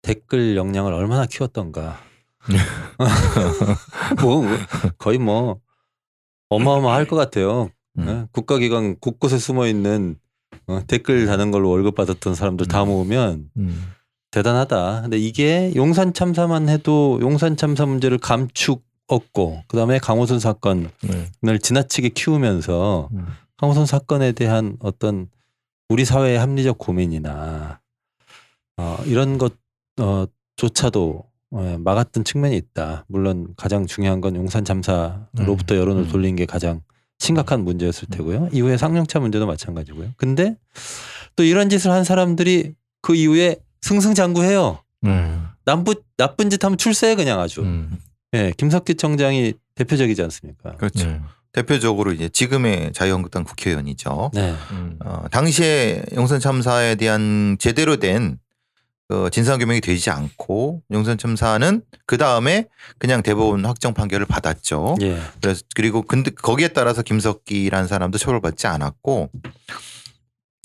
댓글 0.02 0.56
역량을 0.56 0.92
얼마나 0.92 1.26
키웠던가. 1.26 1.98
뭐 4.22 4.46
거의 4.96 5.18
뭐 5.18 5.60
어마어마할 6.48 7.06
것 7.06 7.16
같아요. 7.16 7.70
음. 7.98 8.08
예? 8.08 8.26
국가기관 8.30 8.96
곳곳에 9.00 9.38
숨어 9.38 9.66
있는 9.66 10.16
어, 10.68 10.80
댓글 10.86 11.26
다는 11.26 11.50
걸로 11.50 11.68
월급 11.68 11.96
받았던 11.96 12.36
사람들 12.36 12.66
다 12.66 12.84
음. 12.84 12.88
모으면 12.88 13.50
음. 13.56 13.92
대단하다. 14.30 15.02
근데 15.02 15.18
이게 15.18 15.72
용산 15.74 16.14
참사만 16.14 16.68
해도 16.68 17.18
용산 17.20 17.56
참사 17.56 17.86
문제를 17.86 18.18
감축었고 18.18 19.64
그다음에 19.66 19.98
강호순 19.98 20.38
사건을 20.38 20.90
네. 21.42 21.58
지나치게 21.58 22.10
키우면서 22.10 23.08
음. 23.60 23.66
강호순 23.66 23.86
사건에 23.86 24.32
대한 24.32 24.76
어떤 24.80 25.28
우리 25.88 26.04
사회의 26.04 26.38
합리적 26.38 26.78
고민이나 26.78 27.80
어, 28.78 28.98
이런 29.04 29.38
것 29.38 29.54
어, 30.00 30.26
조차도 30.56 31.24
어, 31.52 31.76
막았던 31.78 32.24
측면이 32.24 32.56
있다. 32.56 33.04
물론 33.08 33.52
가장 33.56 33.86
중요한 33.86 34.20
건 34.20 34.36
용산 34.36 34.64
참사로부터 34.64 35.76
여론을 35.76 36.04
음. 36.04 36.08
돌린 36.08 36.36
게 36.36 36.46
가장 36.46 36.80
심각한 37.18 37.64
문제였을 37.64 38.08
테고요. 38.08 38.48
이후에 38.52 38.78
상용차 38.78 39.20
문제도 39.20 39.46
마찬가지고요. 39.46 40.12
근데 40.16 40.56
또 41.36 41.44
이런 41.44 41.68
짓을 41.68 41.90
한 41.90 42.04
사람들이 42.04 42.74
그 43.02 43.14
이후에 43.14 43.56
승승장구해요. 43.82 44.78
네. 45.02 45.38
나쁜 45.64 45.94
나쁜 46.16 46.48
짓 46.50 46.64
하면 46.64 46.78
출세해 46.78 47.14
그냥 47.14 47.40
아주. 47.40 47.60
음. 47.60 47.98
예, 48.34 48.52
김석기 48.56 48.94
청장이 48.94 49.54
대표적이지 49.74 50.22
않습니까? 50.22 50.76
그렇죠. 50.76 51.06
네. 51.06 51.20
대표적으로 51.52 52.12
이제 52.12 52.28
지금의 52.28 52.92
자유한국당 52.92 53.42
국회의원이죠. 53.44 54.30
네. 54.34 54.54
음. 54.70 54.98
어, 55.04 55.24
당시에 55.30 56.04
용산 56.14 56.38
참사에 56.38 56.94
대한 56.94 57.56
제대로 57.58 57.96
된 57.96 58.38
어, 59.08 59.28
진상 59.30 59.58
규명이 59.58 59.80
되지 59.80 60.10
않고 60.10 60.82
용산 60.92 61.18
참사는 61.18 61.82
그 62.06 62.16
다음에 62.16 62.68
그냥 62.98 63.22
대법원 63.24 63.64
확정 63.64 63.92
판결을 63.92 64.26
받았죠. 64.26 64.96
예. 65.02 65.18
그래서 65.42 65.62
그리고 65.74 66.02
근데 66.02 66.30
거기에 66.30 66.68
따라서 66.68 67.02
김석기라는 67.02 67.88
사람도 67.88 68.18
처벌받지 68.18 68.68
않았고 68.68 69.30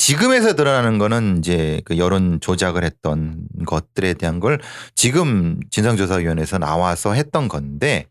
지금에서 0.05 0.53
드러나는 0.53 0.97
거는 0.97 1.39
이제 1.39 1.81
그 1.85 1.97
여론 1.97 2.39
조작을 2.39 2.83
했던 2.83 3.47
것들에 3.65 4.13
대한 4.13 4.39
걸 4.39 4.59
지금 4.93 5.59
진상조사위원회에서 5.71 6.59
나와서 6.59 7.13
했던 7.13 7.47
건데 7.47 8.07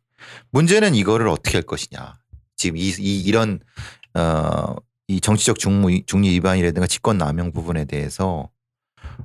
문제는 0.50 0.94
이거를 0.94 1.28
어떻게 1.28 1.58
할 1.58 1.62
것이냐. 1.62 2.14
지금 2.56 2.76
이, 2.76 2.92
이 2.98 3.20
이런 3.20 3.60
어 4.14 4.74
이 5.06 5.20
정치적 5.20 5.58
중무 5.58 6.04
중리 6.06 6.30
위반이라든가 6.30 6.86
직권 6.86 7.18
남용 7.18 7.52
부분에 7.52 7.84
대해서 7.84 8.48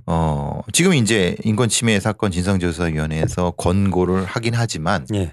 어 0.05 0.61
지금 0.73 0.93
이제 0.93 1.37
인권 1.43 1.69
침해 1.69 1.99
사건 1.99 2.31
진상조사위원회에서 2.31 3.51
권고를 3.51 4.25
하긴 4.25 4.55
하지만 4.55 5.05
예. 5.13 5.31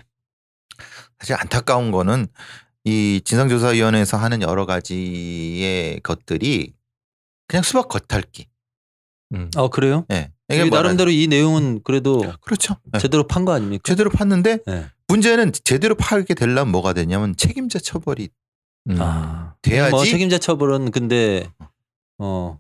사실 1.19 1.35
안타까운 1.35 1.91
거는 1.91 2.29
이 2.85 3.21
진상조사위원회에서 3.25 4.17
하는 4.17 4.41
여러 4.41 4.67
가지의 4.67 6.01
것들이 6.01 6.76
그냥 7.47 7.63
수박 7.63 7.89
겉핥기. 7.89 8.47
음. 9.35 9.51
어 9.57 9.69
그래요? 9.69 10.05
예. 10.13 10.31
이 10.51 10.55
이게 10.55 10.71
나름대로 10.71 11.11
이 11.11 11.27
내용은 11.27 11.81
그래도 11.83 12.21
그렇죠. 12.43 12.77
예. 12.95 12.99
제대로 12.99 13.27
판 13.27 13.45
거 13.45 13.53
아닙니까? 13.53 13.83
제대로 13.85 14.11
팠는데 14.11 14.63
예. 14.69 14.87
문제는 15.09 15.53
제대로 15.65 15.95
팔게 15.97 16.35
되려면 16.35 16.71
뭐가 16.71 16.93
되냐면 16.93 17.37
책임자 17.37 17.79
처벌이 17.79 18.29
음. 18.91 18.97
아. 19.01 19.55
돼야지 19.63 19.91
뭐 19.91 20.05
책임자 20.05 20.39
처벌은 20.39 20.91
근데 20.93 21.49
어. 22.19 22.59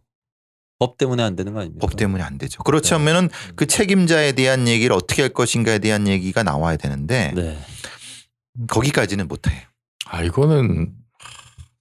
법 0.78 0.98
때문에 0.98 1.22
안 1.22 1.36
되는 1.36 1.54
거 1.54 1.60
아닙니까? 1.60 1.86
법 1.86 1.96
때문에 1.96 2.22
안 2.22 2.36
되죠. 2.36 2.62
그렇지 2.62 2.92
않으면은 2.94 3.30
그 3.54 3.66
책임자에 3.66 4.32
대한 4.32 4.68
얘기를 4.68 4.94
어떻게 4.94 5.22
할 5.22 5.32
것인가에 5.32 5.78
대한 5.78 6.06
얘기가 6.06 6.42
나와야 6.42 6.76
되는데 6.76 7.32
네. 7.34 7.58
거기까지는 8.68 9.26
못해요. 9.26 9.58
아 10.04 10.22
이거는 10.22 10.94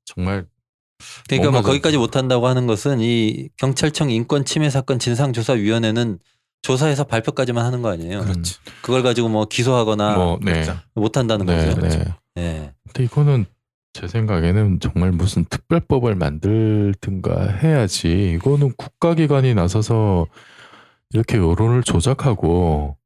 정말 0.05 0.45
그러니까 1.27 1.51
뭐 1.51 1.61
거기까지 1.61 1.97
못 1.97 2.15
한다고 2.15 2.47
하는 2.47 2.67
것은 2.67 2.99
이 3.01 3.49
경찰청 3.57 4.09
인권 4.09 4.45
침해 4.45 4.69
사건 4.69 4.99
진상 4.99 5.33
조사 5.33 5.53
위원회는 5.53 6.19
조사해서 6.61 7.03
발표까지만 7.03 7.63
하는 7.63 7.81
거 7.81 7.89
아니에요. 7.89 8.21
그렇죠. 8.21 8.59
그걸 8.81 9.03
가지고 9.03 9.29
뭐 9.29 9.45
기소하거나 9.45 10.15
뭐, 10.15 10.39
네. 10.41 10.53
그렇죠. 10.53 10.75
못 10.95 11.15
한다는 11.17 11.45
네, 11.45 11.65
거죠. 11.65 11.81
네. 11.81 12.05
예. 12.37 12.73
근데 12.85 13.03
이거는 13.03 13.45
제 13.93 14.07
생각에는 14.07 14.79
정말 14.79 15.11
무슨 15.11 15.45
특별법을 15.45 16.15
만들든가 16.15 17.49
해야지. 17.49 18.33
이거는 18.33 18.73
국가기관이 18.75 19.53
나서서 19.53 20.27
이렇게 21.11 21.37
여론을 21.37 21.83
조작하고 21.83 22.97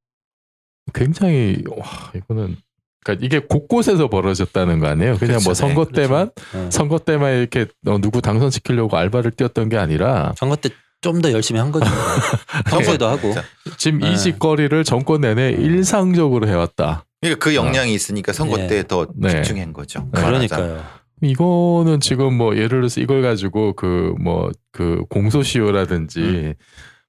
굉장히 0.94 1.62
와 1.70 1.86
이거는 2.16 2.58
그러니까 3.04 3.26
이게 3.26 3.40
곳곳에서 3.40 4.10
벌어졌다는 4.10 4.80
거 4.80 4.88
아니에요. 4.88 5.18
그냥 5.18 5.36
뭐 5.36 5.54
그렇죠. 5.54 5.54
선거 5.54 5.86
네, 5.86 6.02
때만 6.02 6.32
예. 6.56 6.70
선거 6.70 7.00
때만 7.00 7.38
이렇게 7.38 7.66
어, 7.88 7.98
누구 8.00 8.22
당선시키려고 8.22 8.98
알바를 8.98 9.32
뛰었던 9.32 9.70
게 9.70 9.78
아니라 9.78 10.34
선거 10.38 10.56
때 10.56 10.70
좀 11.02 11.22
더 11.22 11.32
열심히 11.32 11.60
한 11.60 11.72
거죠. 11.72 11.86
평소에도 12.70 13.08
하고. 13.08 13.34
자, 13.34 13.44
지금 13.78 14.00
네. 14.00 14.12
이 14.12 14.18
짓거리를 14.18 14.84
정권 14.84 15.22
내내 15.22 15.52
일상적으로 15.52 16.48
해왔다. 16.48 17.06
그러니까 17.22 17.44
그 17.44 17.56
역량이 17.56 17.94
있으니까 17.94 18.34
선거 18.34 18.60
예. 18.60 18.68
때더 18.68 19.08
네. 19.16 19.30
집중한 19.30 19.72
거죠. 19.74 20.10
네. 20.14 20.22
그러니까요. 20.22 20.84
이거는 21.22 22.00
지금 22.00 22.34
뭐 22.34 22.56
예를 22.56 22.70
들어서 22.70 23.02
이걸 23.02 23.22
가지고 23.22 23.74
그 23.74 24.14
뭐그 24.20 25.06
공소시효라든지 25.10 26.20
음. 26.20 26.54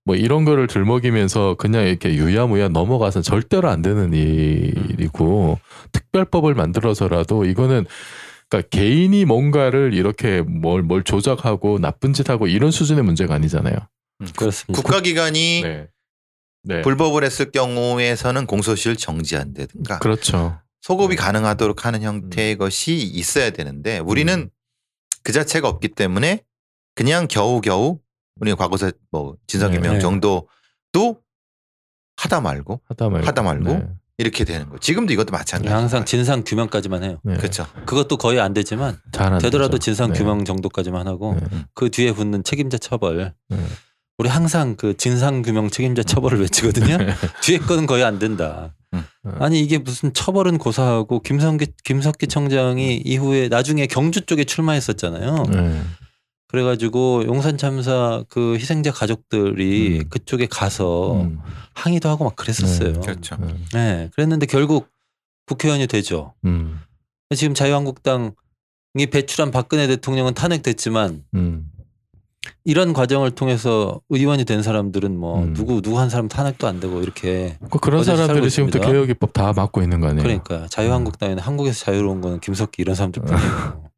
뭐 0.04 0.16
이런 0.16 0.44
거를 0.44 0.66
들먹이면서 0.66 1.54
그냥 1.56 1.86
이렇게 1.86 2.14
유야무야 2.14 2.68
넘어가서 2.68 3.22
절대로 3.22 3.68
안 3.68 3.82
되는 3.82 4.12
일이고 4.14 5.58
특별법을 5.92 6.54
만들어서라도 6.54 7.44
이거는 7.44 7.86
그러니까 8.48 8.68
개인이 8.70 9.24
뭔가를 9.24 9.94
이렇게 9.94 10.40
뭘 10.42 10.82
뭘 10.82 11.04
조작하고 11.04 11.78
나쁜 11.78 12.12
짓 12.12 12.28
하고 12.30 12.46
이런 12.46 12.70
수준의 12.70 13.04
문제가 13.04 13.34
아니잖아요. 13.34 13.76
음, 14.22 14.26
그렇습니다. 14.36 14.82
국가기관이 14.82 15.60
네. 15.62 15.86
네. 16.62 16.82
불법을 16.82 17.22
했을 17.24 17.50
경우에서는 17.52 18.46
공소시효를 18.46 18.96
정지한다든가 18.96 19.98
그렇죠. 19.98 20.58
소급이 20.80 21.14
네. 21.16 21.22
가능하도록 21.22 21.84
하는 21.84 22.02
형태의 22.02 22.56
것이 22.56 22.96
있어야 22.96 23.50
되는데 23.50 23.98
우리는 23.98 24.34
음. 24.34 24.50
그 25.22 25.32
자체가 25.32 25.68
없기 25.68 25.88
때문에 25.88 26.42
그냥 26.94 27.28
겨우겨우 27.28 27.98
우리가 28.40 28.56
과거사 28.56 28.90
뭐 29.10 29.36
진상규명 29.46 29.94
네. 29.94 29.98
정도도 30.00 30.48
하다 32.16 32.40
말고 32.40 32.80
하다 32.88 33.08
말고. 33.08 33.26
하다 33.26 33.42
말고. 33.42 33.72
네. 33.72 33.88
이렇게 34.18 34.44
되는 34.44 34.68
거. 34.68 34.78
지금도 34.78 35.14
이것도 35.14 35.32
마찬가지. 35.32 35.72
항상 35.72 36.04
진상 36.04 36.42
규명까지만 36.44 37.02
해요. 37.04 37.20
네. 37.22 37.36
그렇죠. 37.38 37.66
그것도 37.86 38.18
거의 38.18 38.38
안 38.38 38.52
되지만 38.52 38.98
잘안 39.12 39.38
되더라도 39.38 39.78
되죠. 39.78 39.84
진상 39.84 40.12
네. 40.12 40.18
규명 40.18 40.44
정도까지만 40.44 41.06
하고 41.06 41.38
네. 41.40 41.64
그 41.74 41.90
뒤에 41.90 42.12
붙는 42.12 42.44
책임자 42.44 42.76
처벌. 42.76 43.32
네. 43.48 43.56
우리 44.18 44.28
항상 44.28 44.76
그 44.76 44.94
진상 44.98 45.40
규명 45.40 45.70
책임자 45.70 46.02
처벌을 46.02 46.40
외치거든요. 46.40 46.98
뒤에 47.42 47.58
거는 47.58 47.86
거의 47.86 48.04
안 48.04 48.18
된다. 48.18 48.74
음. 48.92 49.02
아니 49.38 49.60
이게 49.60 49.78
무슨 49.78 50.12
처벌은 50.12 50.58
고사하고 50.58 51.20
김성기 51.22 51.68
김석기 51.84 52.26
청장이 52.26 52.98
이후에 52.98 53.48
나중에 53.48 53.86
경주 53.86 54.20
쪽에 54.26 54.44
출마했었잖아요. 54.44 55.44
네. 56.50 56.52
그래가지고 56.52 57.24
용산 57.26 57.56
참사 57.56 58.24
그 58.28 58.54
희생자 58.56 58.90
가족들이 58.90 60.00
음. 60.00 60.08
그쪽에 60.08 60.46
가서 60.46 61.14
음. 61.20 61.38
항의도 61.74 62.08
하고 62.08 62.24
막 62.24 62.34
그랬었어요. 62.36 62.92
네. 62.94 63.00
그렇죠. 63.00 63.36
네. 63.36 63.54
네, 63.72 64.10
그랬는데 64.14 64.46
결국 64.46 64.88
국회의원이 65.46 65.86
되죠. 65.86 66.34
음. 66.44 66.80
지금 67.36 67.54
자유한국당이 67.54 68.32
배출한 69.12 69.52
박근혜 69.52 69.86
대통령은 69.86 70.34
탄핵됐지만 70.34 71.24
음. 71.34 71.70
이런 72.64 72.92
과정을 72.92 73.30
통해서 73.32 74.00
의원이 74.08 74.44
된 74.44 74.62
사람들은 74.62 75.16
뭐 75.16 75.42
음. 75.42 75.54
누구 75.54 75.80
누구 75.82 76.00
한 76.00 76.10
사람 76.10 76.26
탄핵도 76.28 76.66
안 76.66 76.80
되고 76.80 77.00
이렇게 77.00 77.58
그 77.70 77.78
그런 77.78 78.02
사람들이 78.02 78.50
지금부터. 78.50 78.80
개혁 78.80 79.08
입법 79.08 79.32
다 79.32 79.52
맡고 79.52 79.82
있는 79.82 80.00
거 80.00 80.08
아니에요? 80.08 80.22
그러니까 80.22 80.66
자유한국당에는 80.68 81.40
한국에서 81.40 81.84
자유로운 81.84 82.20
거는 82.20 82.40
김석기 82.40 82.82
이런 82.82 82.96
사람들뿐이고. 82.96 83.38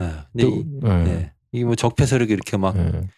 네. 0.00 0.12
근데 0.32 0.44
또, 0.44 0.48
이, 0.48 0.64
네. 0.82 1.32
네. 1.52 1.58
이게 1.58 1.64
뭐 1.64 1.74
적폐 1.74 2.06
세력이 2.06 2.32
이렇게 2.32 2.56
막 2.56 2.76
네. 2.76 3.08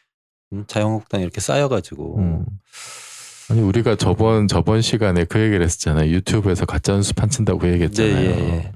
음, 0.52 0.64
자유한국당 0.66 1.20
이렇게 1.20 1.40
쌓여가지고 1.40 2.18
음. 2.18 2.46
아니 3.50 3.60
우리가 3.60 3.96
저번 3.96 4.46
저번 4.46 4.82
시간에 4.82 5.24
그 5.24 5.40
얘기를 5.40 5.64
했었잖아요. 5.64 6.10
유튜브에서 6.10 6.66
가짜 6.66 6.94
뉴스 6.94 7.14
판친다고 7.14 7.58
그 7.58 7.66
네, 7.66 7.72
얘기했잖아요. 7.72 8.16
예, 8.16 8.28
예. 8.28 8.72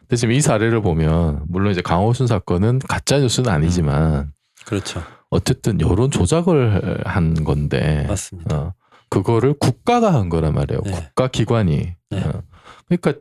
근데 0.00 0.16
지금 0.16 0.32
이 0.32 0.40
사례를 0.40 0.80
보면 0.80 1.44
물론 1.48 1.72
이제 1.72 1.82
강호순 1.82 2.26
사건은 2.26 2.80
가짜 2.80 3.18
뉴스는 3.18 3.50
아니지만 3.50 4.32
그렇죠. 4.64 5.02
어쨌든 5.28 5.80
여론 5.80 6.10
조작을 6.10 7.06
한 7.06 7.44
건데 7.44 8.04
맞습니다. 8.08 8.56
어, 8.56 8.74
그거를 9.10 9.54
국가가 9.54 10.14
한 10.14 10.28
거란 10.28 10.54
말이에요. 10.54 10.80
네. 10.84 10.92
국가 10.92 11.28
기관이. 11.28 11.94
네. 12.10 12.20
어. 12.24 12.42
그러니까 12.90 13.14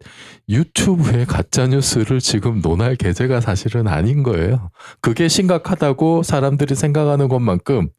유튜브에 0.50 1.26
가짜 1.26 1.68
뉴스를 1.68 2.20
지금 2.20 2.60
논할 2.62 2.96
계제가 2.96 3.40
사실은 3.40 3.88
아닌 3.88 4.24
거예요. 4.24 4.72
그게 5.02 5.28
심각하다고 5.28 6.24
사람들이 6.24 6.76
생각하는 6.76 7.28
것만큼 7.30 7.90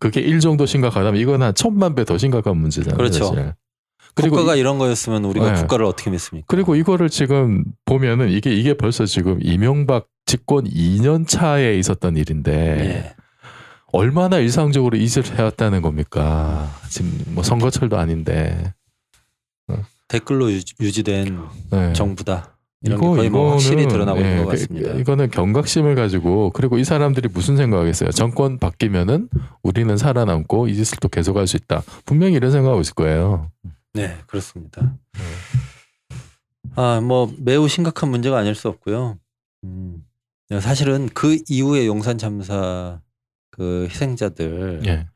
그게 0.00 0.20
일 0.20 0.40
정도 0.40 0.66
심각하다면 0.66 1.20
이건 1.20 1.42
한 1.42 1.54
천만 1.54 1.94
배 1.94 2.04
더 2.08 2.16
심각한 2.16 2.56
문제잖아요. 2.56 2.96
그렇죠. 2.96 3.26
사실. 3.26 3.52
그리고 4.14 4.36
국가가 4.36 4.56
이, 4.56 4.60
이런 4.60 4.78
거였으면 4.78 5.24
우리가 5.26 5.52
네. 5.52 5.60
국가를 5.60 5.84
어떻게 5.84 6.10
믿습니까? 6.10 6.46
그리고 6.48 6.74
이거를 6.74 7.10
지금 7.10 7.64
보면은 7.84 8.30
이게 8.30 8.50
이게 8.54 8.72
벌써 8.74 9.04
지금 9.04 9.38
이명박 9.42 10.06
집권 10.24 10.64
2년 10.64 11.28
차에 11.28 11.74
있었던 11.78 12.16
일인데 12.16 12.52
예. 12.52 13.14
얼마나 13.92 14.38
일상적으로 14.38 14.96
이질을 14.96 15.38
해왔다는 15.38 15.82
겁니까? 15.82 16.70
지금 16.88 17.12
뭐 17.28 17.42
선거철도 17.42 17.98
아닌데. 17.98 18.74
댓글로 20.08 20.50
유- 20.52 20.60
유지 20.80 21.02
된 21.02 21.38
네. 21.70 21.92
정부다. 21.92 22.54
이런 22.82 23.00
게 23.00 23.06
거의 23.06 23.28
뭐 23.30 23.50
확실히 23.52 23.88
드러나고 23.88 24.20
있는 24.20 24.38
것 24.38 24.44
그- 24.44 24.50
같습니다. 24.52 24.92
이거는 24.92 25.30
경각심을 25.30 25.94
가지고 25.96 26.50
그리고 26.50 26.78
이 26.78 26.84
사람들이 26.84 27.28
무슨 27.28 27.56
생각하겠어요? 27.56 28.10
정권 28.12 28.58
바뀌면은 28.58 29.28
우리는 29.62 29.96
살아남고 29.96 30.68
이 30.68 30.74
짓을 30.76 30.98
또 31.00 31.08
계속할 31.08 31.46
수 31.48 31.56
있다. 31.56 31.82
분명히 32.04 32.34
이런 32.34 32.52
생각하고 32.52 32.80
있을 32.80 32.94
거예요. 32.94 33.50
네, 33.94 34.16
그렇습니다. 34.28 34.94
아, 36.76 37.00
뭐 37.00 37.32
매우 37.38 37.66
심각한 37.68 38.10
문제가 38.10 38.38
아닐 38.38 38.54
수 38.54 38.68
없고요. 38.68 39.18
음, 39.64 40.04
사실은 40.60 41.08
그 41.12 41.36
이후에 41.48 41.86
용산 41.86 42.16
참사 42.16 43.00
그 43.50 43.88
희생자들, 43.90 44.82
예. 44.86 45.06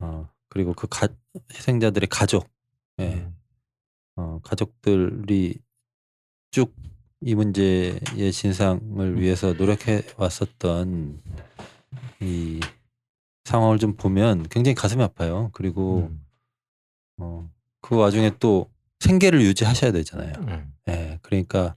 어, 0.00 0.28
그리고 0.48 0.72
그 0.74 0.88
가, 0.90 1.06
희생자들의 1.54 2.08
가족, 2.10 2.48
예, 3.00 3.28
어, 4.16 4.40
가족들이 4.42 5.58
쭉 6.50 6.74
이 7.20 7.34
문제의 7.34 8.30
진상을 8.32 9.20
위해서 9.20 9.54
노력해 9.54 10.02
왔었던 10.18 11.22
이 12.20 12.60
상황을 13.44 13.78
좀 13.78 13.96
보면 13.96 14.48
굉장히 14.50 14.74
가슴이 14.74 15.02
아파요. 15.02 15.50
그리고 15.52 16.10
음. 16.10 16.24
어, 17.18 17.50
그 17.80 17.96
와중에 17.96 18.32
또 18.38 18.70
생계를 19.00 19.40
유지하셔야 19.40 19.92
되잖아요. 19.92 20.34
음. 20.40 20.72
예, 20.88 21.18
그러니까 21.22 21.74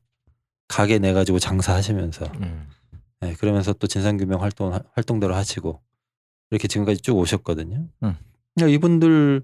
가게 0.67 0.99
내 0.99 1.13
가지고 1.13 1.39
장사하시면서 1.39 2.25
음. 2.41 2.67
예, 3.23 3.33
그러면서 3.35 3.71
또 3.73 3.87
진상규명 3.87 4.41
활동 4.41 4.77
활동대로 4.93 5.35
하시고 5.35 5.81
이렇게 6.51 6.67
지금까지 6.67 7.01
쭉 7.01 7.17
오셨거든요. 7.17 7.87
음. 8.03 8.15
그러니까 8.55 8.75
이분들 8.75 9.41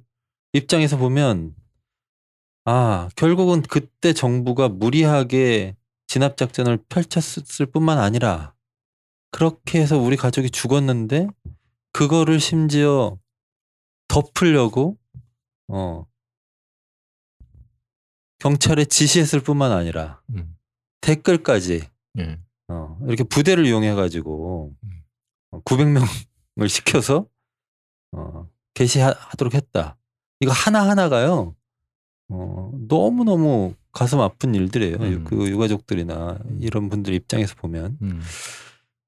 입장에서 0.53 0.97
보면 0.97 1.55
아 2.65 3.09
결국은 3.15 3.61
그때 3.61 4.11
정부가 4.11 4.69
무리하게 4.69 5.75
진압 6.07 6.35
작전을 6.35 6.77
펼쳤을 6.89 7.67
뿐만 7.67 7.99
아니라 7.99 8.53
그렇게 9.31 9.79
해서 9.79 9.97
우리 9.97 10.17
가족이 10.17 10.49
죽었는데 10.49 11.27
그거를 11.93 12.39
심지어 12.39 13.17
덮으려고 14.07 14.97
어 15.67 16.05
경찰에 18.39 18.85
지시했을 18.85 19.39
뿐만 19.39 19.71
아니라 19.71 20.21
음. 20.31 20.55
댓글까지 21.01 21.87
예. 22.19 22.39
어, 22.67 22.97
이렇게 23.05 23.23
부대를 23.23 23.65
이용해 23.65 23.93
가지고 23.93 24.75
음. 24.83 25.03
900명을 25.63 26.05
시켜서 26.69 27.27
어, 28.11 28.49
게시하도록 28.73 29.53
했다. 29.53 29.97
이거 30.39 30.51
하나 30.51 30.87
하나가요. 30.89 31.55
어, 32.29 32.71
너무 32.87 33.23
너무 33.23 33.73
가슴 33.91 34.19
아픈 34.19 34.55
일들이에요. 34.55 34.97
음. 34.97 35.23
그 35.25 35.47
유가족들이나 35.47 36.39
이런 36.59 36.89
분들 36.89 37.13
입장에서 37.13 37.55
보면. 37.55 37.97
음. 38.01 38.21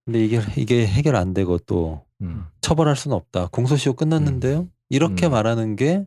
근데 0.05 0.23
이게 0.23 0.41
이게 0.55 0.87
해결 0.87 1.15
안 1.15 1.33
되고 1.33 1.57
또 1.59 2.03
음. 2.21 2.45
처벌할 2.61 2.95
수는 2.95 3.15
없다. 3.15 3.49
공소시효 3.51 3.93
끝났는데요. 3.93 4.67
이렇게 4.89 5.27
음. 5.27 5.31
말하는 5.31 5.75
게 5.75 6.05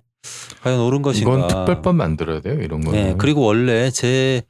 과연 0.62 0.80
옳은 0.80 1.02
것인가? 1.02 1.32
이건 1.32 1.48
특별법 1.48 1.96
만들어야 1.96 2.40
돼요. 2.40 2.60
이런 2.60 2.80
거는. 2.80 2.92
네, 2.92 3.14
그리고 3.18 3.42
원래 3.42 3.90
제 3.90 4.42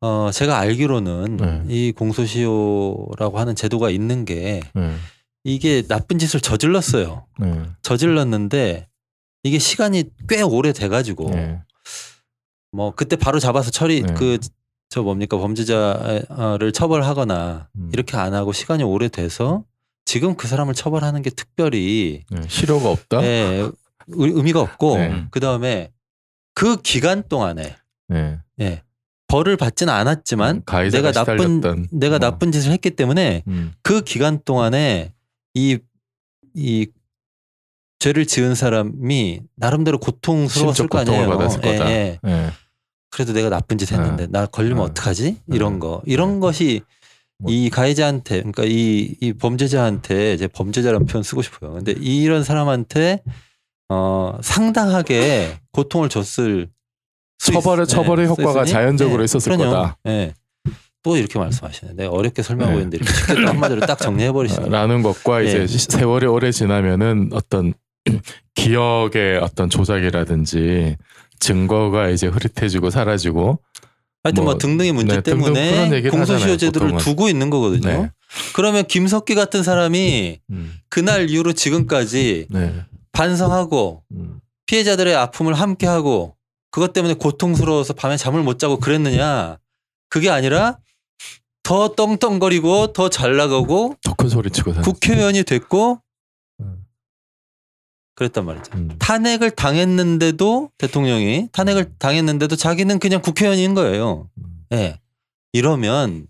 어, 0.00 0.30
제가 0.30 0.58
알기로는 0.58 1.36
네. 1.38 1.62
이 1.68 1.92
공소시효라고 1.92 3.38
하는 3.38 3.54
제도가 3.54 3.90
있는 3.90 4.24
게 4.24 4.60
네. 4.74 4.94
이게 5.44 5.82
나쁜 5.82 6.18
짓을 6.18 6.40
저질렀어요. 6.40 7.26
네. 7.38 7.62
저질렀는데 7.82 8.88
이게 9.44 9.58
시간이 9.58 10.04
꽤 10.28 10.42
오래 10.42 10.72
돼가지고 10.72 11.30
네. 11.30 11.60
뭐 12.72 12.92
그때 12.94 13.14
바로 13.16 13.38
잡아서 13.38 13.70
처리 13.70 14.02
네. 14.02 14.12
그저 14.14 15.02
뭡니까 15.02 15.38
범죄자를 15.38 16.72
처벌하거나 16.72 17.68
음. 17.76 17.90
이렇게 17.92 18.16
안 18.16 18.34
하고 18.34 18.52
시간이 18.52 18.82
오래 18.82 19.08
돼서 19.08 19.64
지금 20.06 20.34
그 20.34 20.48
사람을 20.48 20.74
처벌하는 20.74 21.22
게 21.22 21.30
특별히 21.30 22.24
네. 22.30 22.40
실효가 22.48 22.90
없다. 22.90 23.22
예, 23.22 23.60
의- 24.08 24.32
의미가 24.32 24.60
없고 24.60 24.96
네. 24.96 25.26
그 25.30 25.40
다음에 25.40 25.92
그 26.54 26.80
기간 26.82 27.22
동안에 27.28 27.76
네. 28.08 28.38
예, 28.60 28.82
벌을 29.28 29.56
받지는 29.56 29.92
않았지만 29.92 30.62
가해자가 30.64 31.08
내가 31.10 31.24
나쁜 31.24 31.38
시달렸던 31.56 31.88
내가 31.92 32.18
뭐. 32.18 32.30
나쁜 32.30 32.52
짓을 32.52 32.72
했기 32.72 32.90
때문에 32.90 33.42
음. 33.46 33.72
그 33.82 34.00
기간 34.02 34.40
동안에 34.42 35.12
이, 35.54 35.78
이 36.54 36.86
죄를 38.04 38.26
지은 38.26 38.54
사람이 38.54 39.40
나름대로 39.56 39.96
고통스러웠을 39.98 40.88
거 40.88 40.98
아니에요. 40.98 41.26
받았을 41.26 41.60
거다. 41.62 41.90
예. 41.90 42.18
네. 42.22 42.50
그래도 43.10 43.32
내가 43.32 43.48
나쁜 43.48 43.78
짓 43.78 43.90
했는데 43.92 44.26
나 44.26 44.44
걸리면 44.44 44.76
네. 44.78 44.82
어떡하지? 44.90 45.36
이런 45.48 45.74
네. 45.74 45.78
거. 45.78 46.02
이런 46.04 46.38
것이 46.38 46.82
뭐. 47.38 47.50
이 47.50 47.70
가해자한테 47.70 48.38
그러니까 48.40 48.64
이, 48.66 49.14
이 49.22 49.32
범죄자한테 49.32 50.34
이제 50.34 50.48
범죄자라는 50.48 51.06
표현 51.06 51.22
쓰고 51.22 51.40
싶어요. 51.40 51.72
근데 51.72 51.92
이런 51.98 52.44
사람한테 52.44 53.22
어 53.88 54.36
상당하게 54.42 55.58
고통을 55.72 56.10
줬을 56.10 56.68
수 57.38 57.52
처벌의 57.52 57.84
있- 57.84 57.88
처벌의 57.88 58.26
네, 58.26 58.28
효과가 58.28 58.66
자연적으로 58.66 59.18
네, 59.20 59.24
있었을 59.24 59.56
그럼요. 59.56 59.70
거다. 59.70 59.96
네. 60.04 60.34
또 61.02 61.16
이렇게 61.16 61.38
말씀하시네. 61.38 61.92
내가 61.94 62.10
어렵게 62.10 62.42
설명하고 62.42 62.76
네. 62.76 62.82
있는데 62.82 62.96
이렇게 62.98 63.12
쉽게 63.14 63.34
또 63.34 63.48
한마디로 63.48 63.80
딱 63.86 63.98
정리해 63.98 64.30
버리시네. 64.30 64.68
라는 64.70 65.02
것과 65.02 65.42
예. 65.44 65.48
이제 65.48 65.66
시- 65.66 65.86
세월이 65.90 66.26
오래 66.26 66.50
지나면은 66.52 67.30
어떤 67.32 67.72
기억의 68.54 69.38
어떤 69.38 69.68
조작이라든지 69.70 70.96
증거가 71.40 72.08
이제 72.08 72.26
흐릿해지고 72.26 72.90
사라지고 72.90 73.58
하여튼 74.22 74.44
뭐, 74.44 74.52
뭐, 74.52 74.58
등등의 74.58 74.92
문제 74.92 75.16
네, 75.16 75.20
때문에 75.20 76.02
공소시효 76.08 76.56
제도를 76.56 76.88
보통은. 76.92 77.04
두고 77.04 77.28
있는 77.28 77.50
거거든요. 77.50 78.02
네. 78.02 78.10
그러면 78.54 78.86
김석기 78.86 79.34
같은 79.34 79.62
사람이 79.62 80.38
음, 80.50 80.74
그날 80.88 81.28
이후로 81.28 81.52
지금까지 81.52 82.46
네. 82.50 82.84
반성하고 83.12 84.02
음, 84.12 84.40
피해자들의 84.66 85.14
아픔을 85.14 85.54
함께하고 85.54 86.34
그것 86.70 86.92
때문에 86.94 87.14
고통스러워서 87.14 87.92
밤에 87.92 88.16
잠을 88.16 88.42
못 88.42 88.58
자고 88.58 88.78
그랬느냐 88.78 89.58
그게 90.08 90.30
아니라 90.30 90.78
더 91.62 91.88
떵떵거리고 91.94 92.92
더 92.92 93.08
잘 93.10 93.36
나가고 93.36 93.96
더 94.02 94.14
큰 94.14 94.28
소리 94.30 94.50
치고 94.50 94.72
사. 94.72 94.80
국회의원이 94.82 95.42
됐고 95.44 95.92
음, 95.92 95.98
그랬단 98.14 98.44
말이죠. 98.44 98.70
음. 98.74 98.96
탄핵을 98.98 99.50
당했는데도 99.50 100.70
대통령이 100.78 101.48
탄핵을 101.52 101.92
당했는데도 101.98 102.56
자기는 102.56 102.98
그냥 102.98 103.20
국회의원인 103.22 103.74
거예요. 103.74 104.30
음, 104.38 104.64
예. 104.72 105.00
이러면 105.52 106.26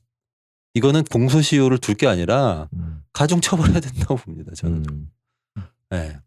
이거는 0.74 1.04
공소시효를 1.04 1.78
둘 1.78 1.94
게 1.96 2.06
아니라 2.06 2.68
음, 2.72 3.02
가중 3.12 3.40
처벌해야 3.40 3.80
된다고 3.80 4.16
봅니다. 4.16 4.52
저는. 4.54 4.84
음. 4.90 5.10
예. 5.92 6.18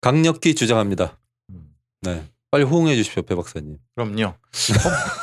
강력히 0.00 0.54
주장합니다. 0.54 1.18
음. 1.50 1.74
네. 2.02 2.28
빨리 2.52 2.64
호응해 2.64 2.94
주십시오, 2.96 3.22
배 3.22 3.34
박사님. 3.34 3.78
그럼요. 3.96 4.24
어, 4.26 4.34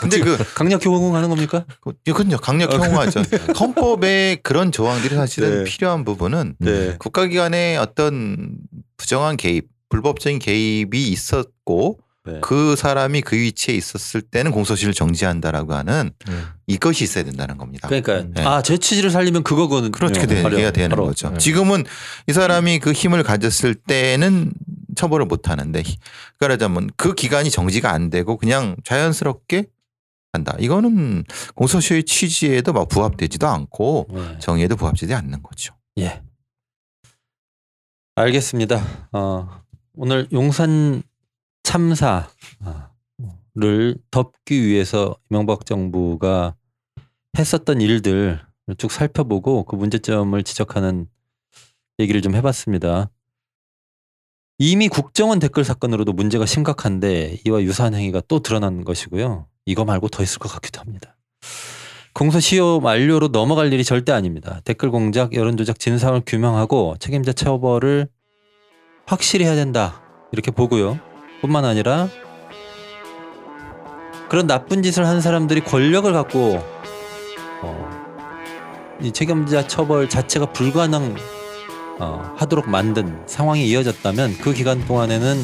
근데 0.01 0.19
그 0.19 0.35
강력히 0.55 0.89
호응하는 0.89 1.29
겁니까? 1.29 1.63
그- 1.79 1.93
그건요 2.03 2.37
강력히 2.37 2.75
아, 2.75 2.79
홍하죠. 2.79 3.21
헌법에 3.59 4.39
그런 4.41 4.71
조항들이 4.71 5.13
사실은 5.13 5.63
네. 5.63 5.69
필요한 5.69 6.03
부분은 6.03 6.55
네. 6.57 6.95
국가기관의 6.97 7.77
어떤 7.77 8.55
부정한 8.97 9.37
개입, 9.37 9.67
불법적인 9.89 10.39
개입이 10.39 11.07
있었고 11.09 11.99
네. 12.25 12.39
그 12.41 12.75
사람이 12.75 13.21
그 13.21 13.35
위치에 13.35 13.75
있었을 13.75 14.21
때는 14.21 14.51
공소시효를 14.51 14.93
정지한다라고 14.93 15.73
하는 15.73 16.11
네. 16.27 16.33
이것이 16.67 17.03
있어야 17.03 17.23
된다는 17.23 17.57
겁니다. 17.57 17.87
그러니까 17.87 18.19
음. 18.19 18.33
네. 18.35 18.43
아, 18.45 18.61
제 18.61 18.77
취지를 18.77 19.09
살리면 19.09 19.43
그거거든요. 19.43 19.91
그렇게 19.91 20.25
바로, 20.41 20.55
되게 20.55 20.71
되는 20.71 20.89
바로. 20.89 21.05
거죠. 21.05 21.29
네. 21.29 21.37
지금은 21.37 21.85
이 22.27 22.33
사람이 22.33 22.79
그 22.79 22.91
힘을 22.91 23.23
가졌을 23.23 23.73
때는 23.73 24.51
처벌을 24.95 25.25
못 25.25 25.49
하는데 25.49 25.81
그러자면 26.37 26.89
그 26.97 27.15
기간이 27.15 27.49
정지가 27.49 27.91
안 27.91 28.09
되고 28.09 28.37
그냥 28.37 28.75
자연스럽게 28.83 29.67
한다. 30.33 30.55
이거는 30.59 31.23
공소시효의 31.55 32.03
취지에도 32.03 32.73
막 32.73 32.87
부합되지도 32.89 33.47
않고 33.47 34.07
네. 34.11 34.39
정의에도 34.39 34.75
부합되지 34.75 35.13
않는 35.13 35.41
거죠. 35.41 35.73
예. 35.97 36.21
알겠습니다. 38.15 39.09
어, 39.13 39.63
오늘 39.95 40.27
용산 40.33 41.01
참사를 41.63 42.27
덮기 44.11 44.65
위해서 44.65 45.15
이명박 45.29 45.65
정부가 45.65 46.55
했었던 47.37 47.81
일들을 47.81 48.39
쭉 48.77 48.91
살펴보고 48.91 49.63
그 49.65 49.75
문제점을 49.75 50.41
지적하는 50.43 51.07
얘기를 51.99 52.21
좀 52.21 52.35
해봤습니다. 52.35 53.09
이미 54.57 54.89
국정원 54.89 55.39
댓글 55.39 55.63
사건으로도 55.63 56.13
문제가 56.13 56.45
심각한데 56.45 57.39
이와 57.45 57.61
유사한 57.63 57.93
행위가 57.93 58.21
또 58.27 58.39
드러난 58.39 58.83
것이고요. 58.83 59.47
이거 59.65 59.85
말고 59.85 60.09
더 60.09 60.21
있을 60.21 60.39
것 60.39 60.49
같기도 60.49 60.81
합니다. 60.81 61.15
공소시효 62.13 62.81
만료로 62.81 63.29
넘어갈 63.29 63.71
일이 63.71 63.83
절대 63.83 64.11
아닙니다. 64.11 64.59
댓글 64.65 64.91
공작, 64.91 65.33
여론조작 65.33 65.79
진상을 65.79 66.21
규명하고 66.25 66.95
책임자 66.99 67.31
처벌을 67.31 68.09
확실히 69.05 69.45
해야 69.45 69.55
된다. 69.55 70.01
이렇게 70.33 70.51
보고요. 70.51 71.08
뿐만 71.41 71.65
아니라 71.65 72.09
그런 74.29 74.45
나쁜 74.45 74.83
짓을 74.83 75.07
한 75.07 75.21
사람들이 75.21 75.61
권력을 75.61 76.11
갖고 76.13 76.59
어, 77.61 77.89
이 79.01 79.11
책임자 79.11 79.67
처벌 79.67 80.07
자체가 80.07 80.51
불가능 80.53 81.15
어, 81.99 82.33
하도록 82.37 82.69
만든 82.69 83.21
상황이 83.25 83.67
이어졌다면 83.67 84.37
그 84.37 84.53
기간 84.53 84.85
동안에는 84.85 85.37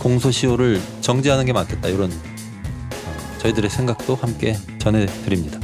공소시효를 0.00 0.80
정지하는 1.00 1.46
게 1.46 1.52
맞겠다. 1.52 1.88
이런 1.88 2.10
어, 2.10 3.38
저희들의 3.38 3.70
생각도 3.70 4.16
함께 4.16 4.56
전해드립니다. 4.78 5.63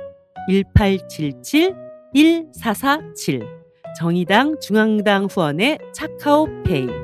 1877 0.47 1.75
1447 2.13 3.41
정의당 3.99 4.59
중앙당 4.59 5.25
후원의 5.25 5.79
차카오페이 5.93 7.00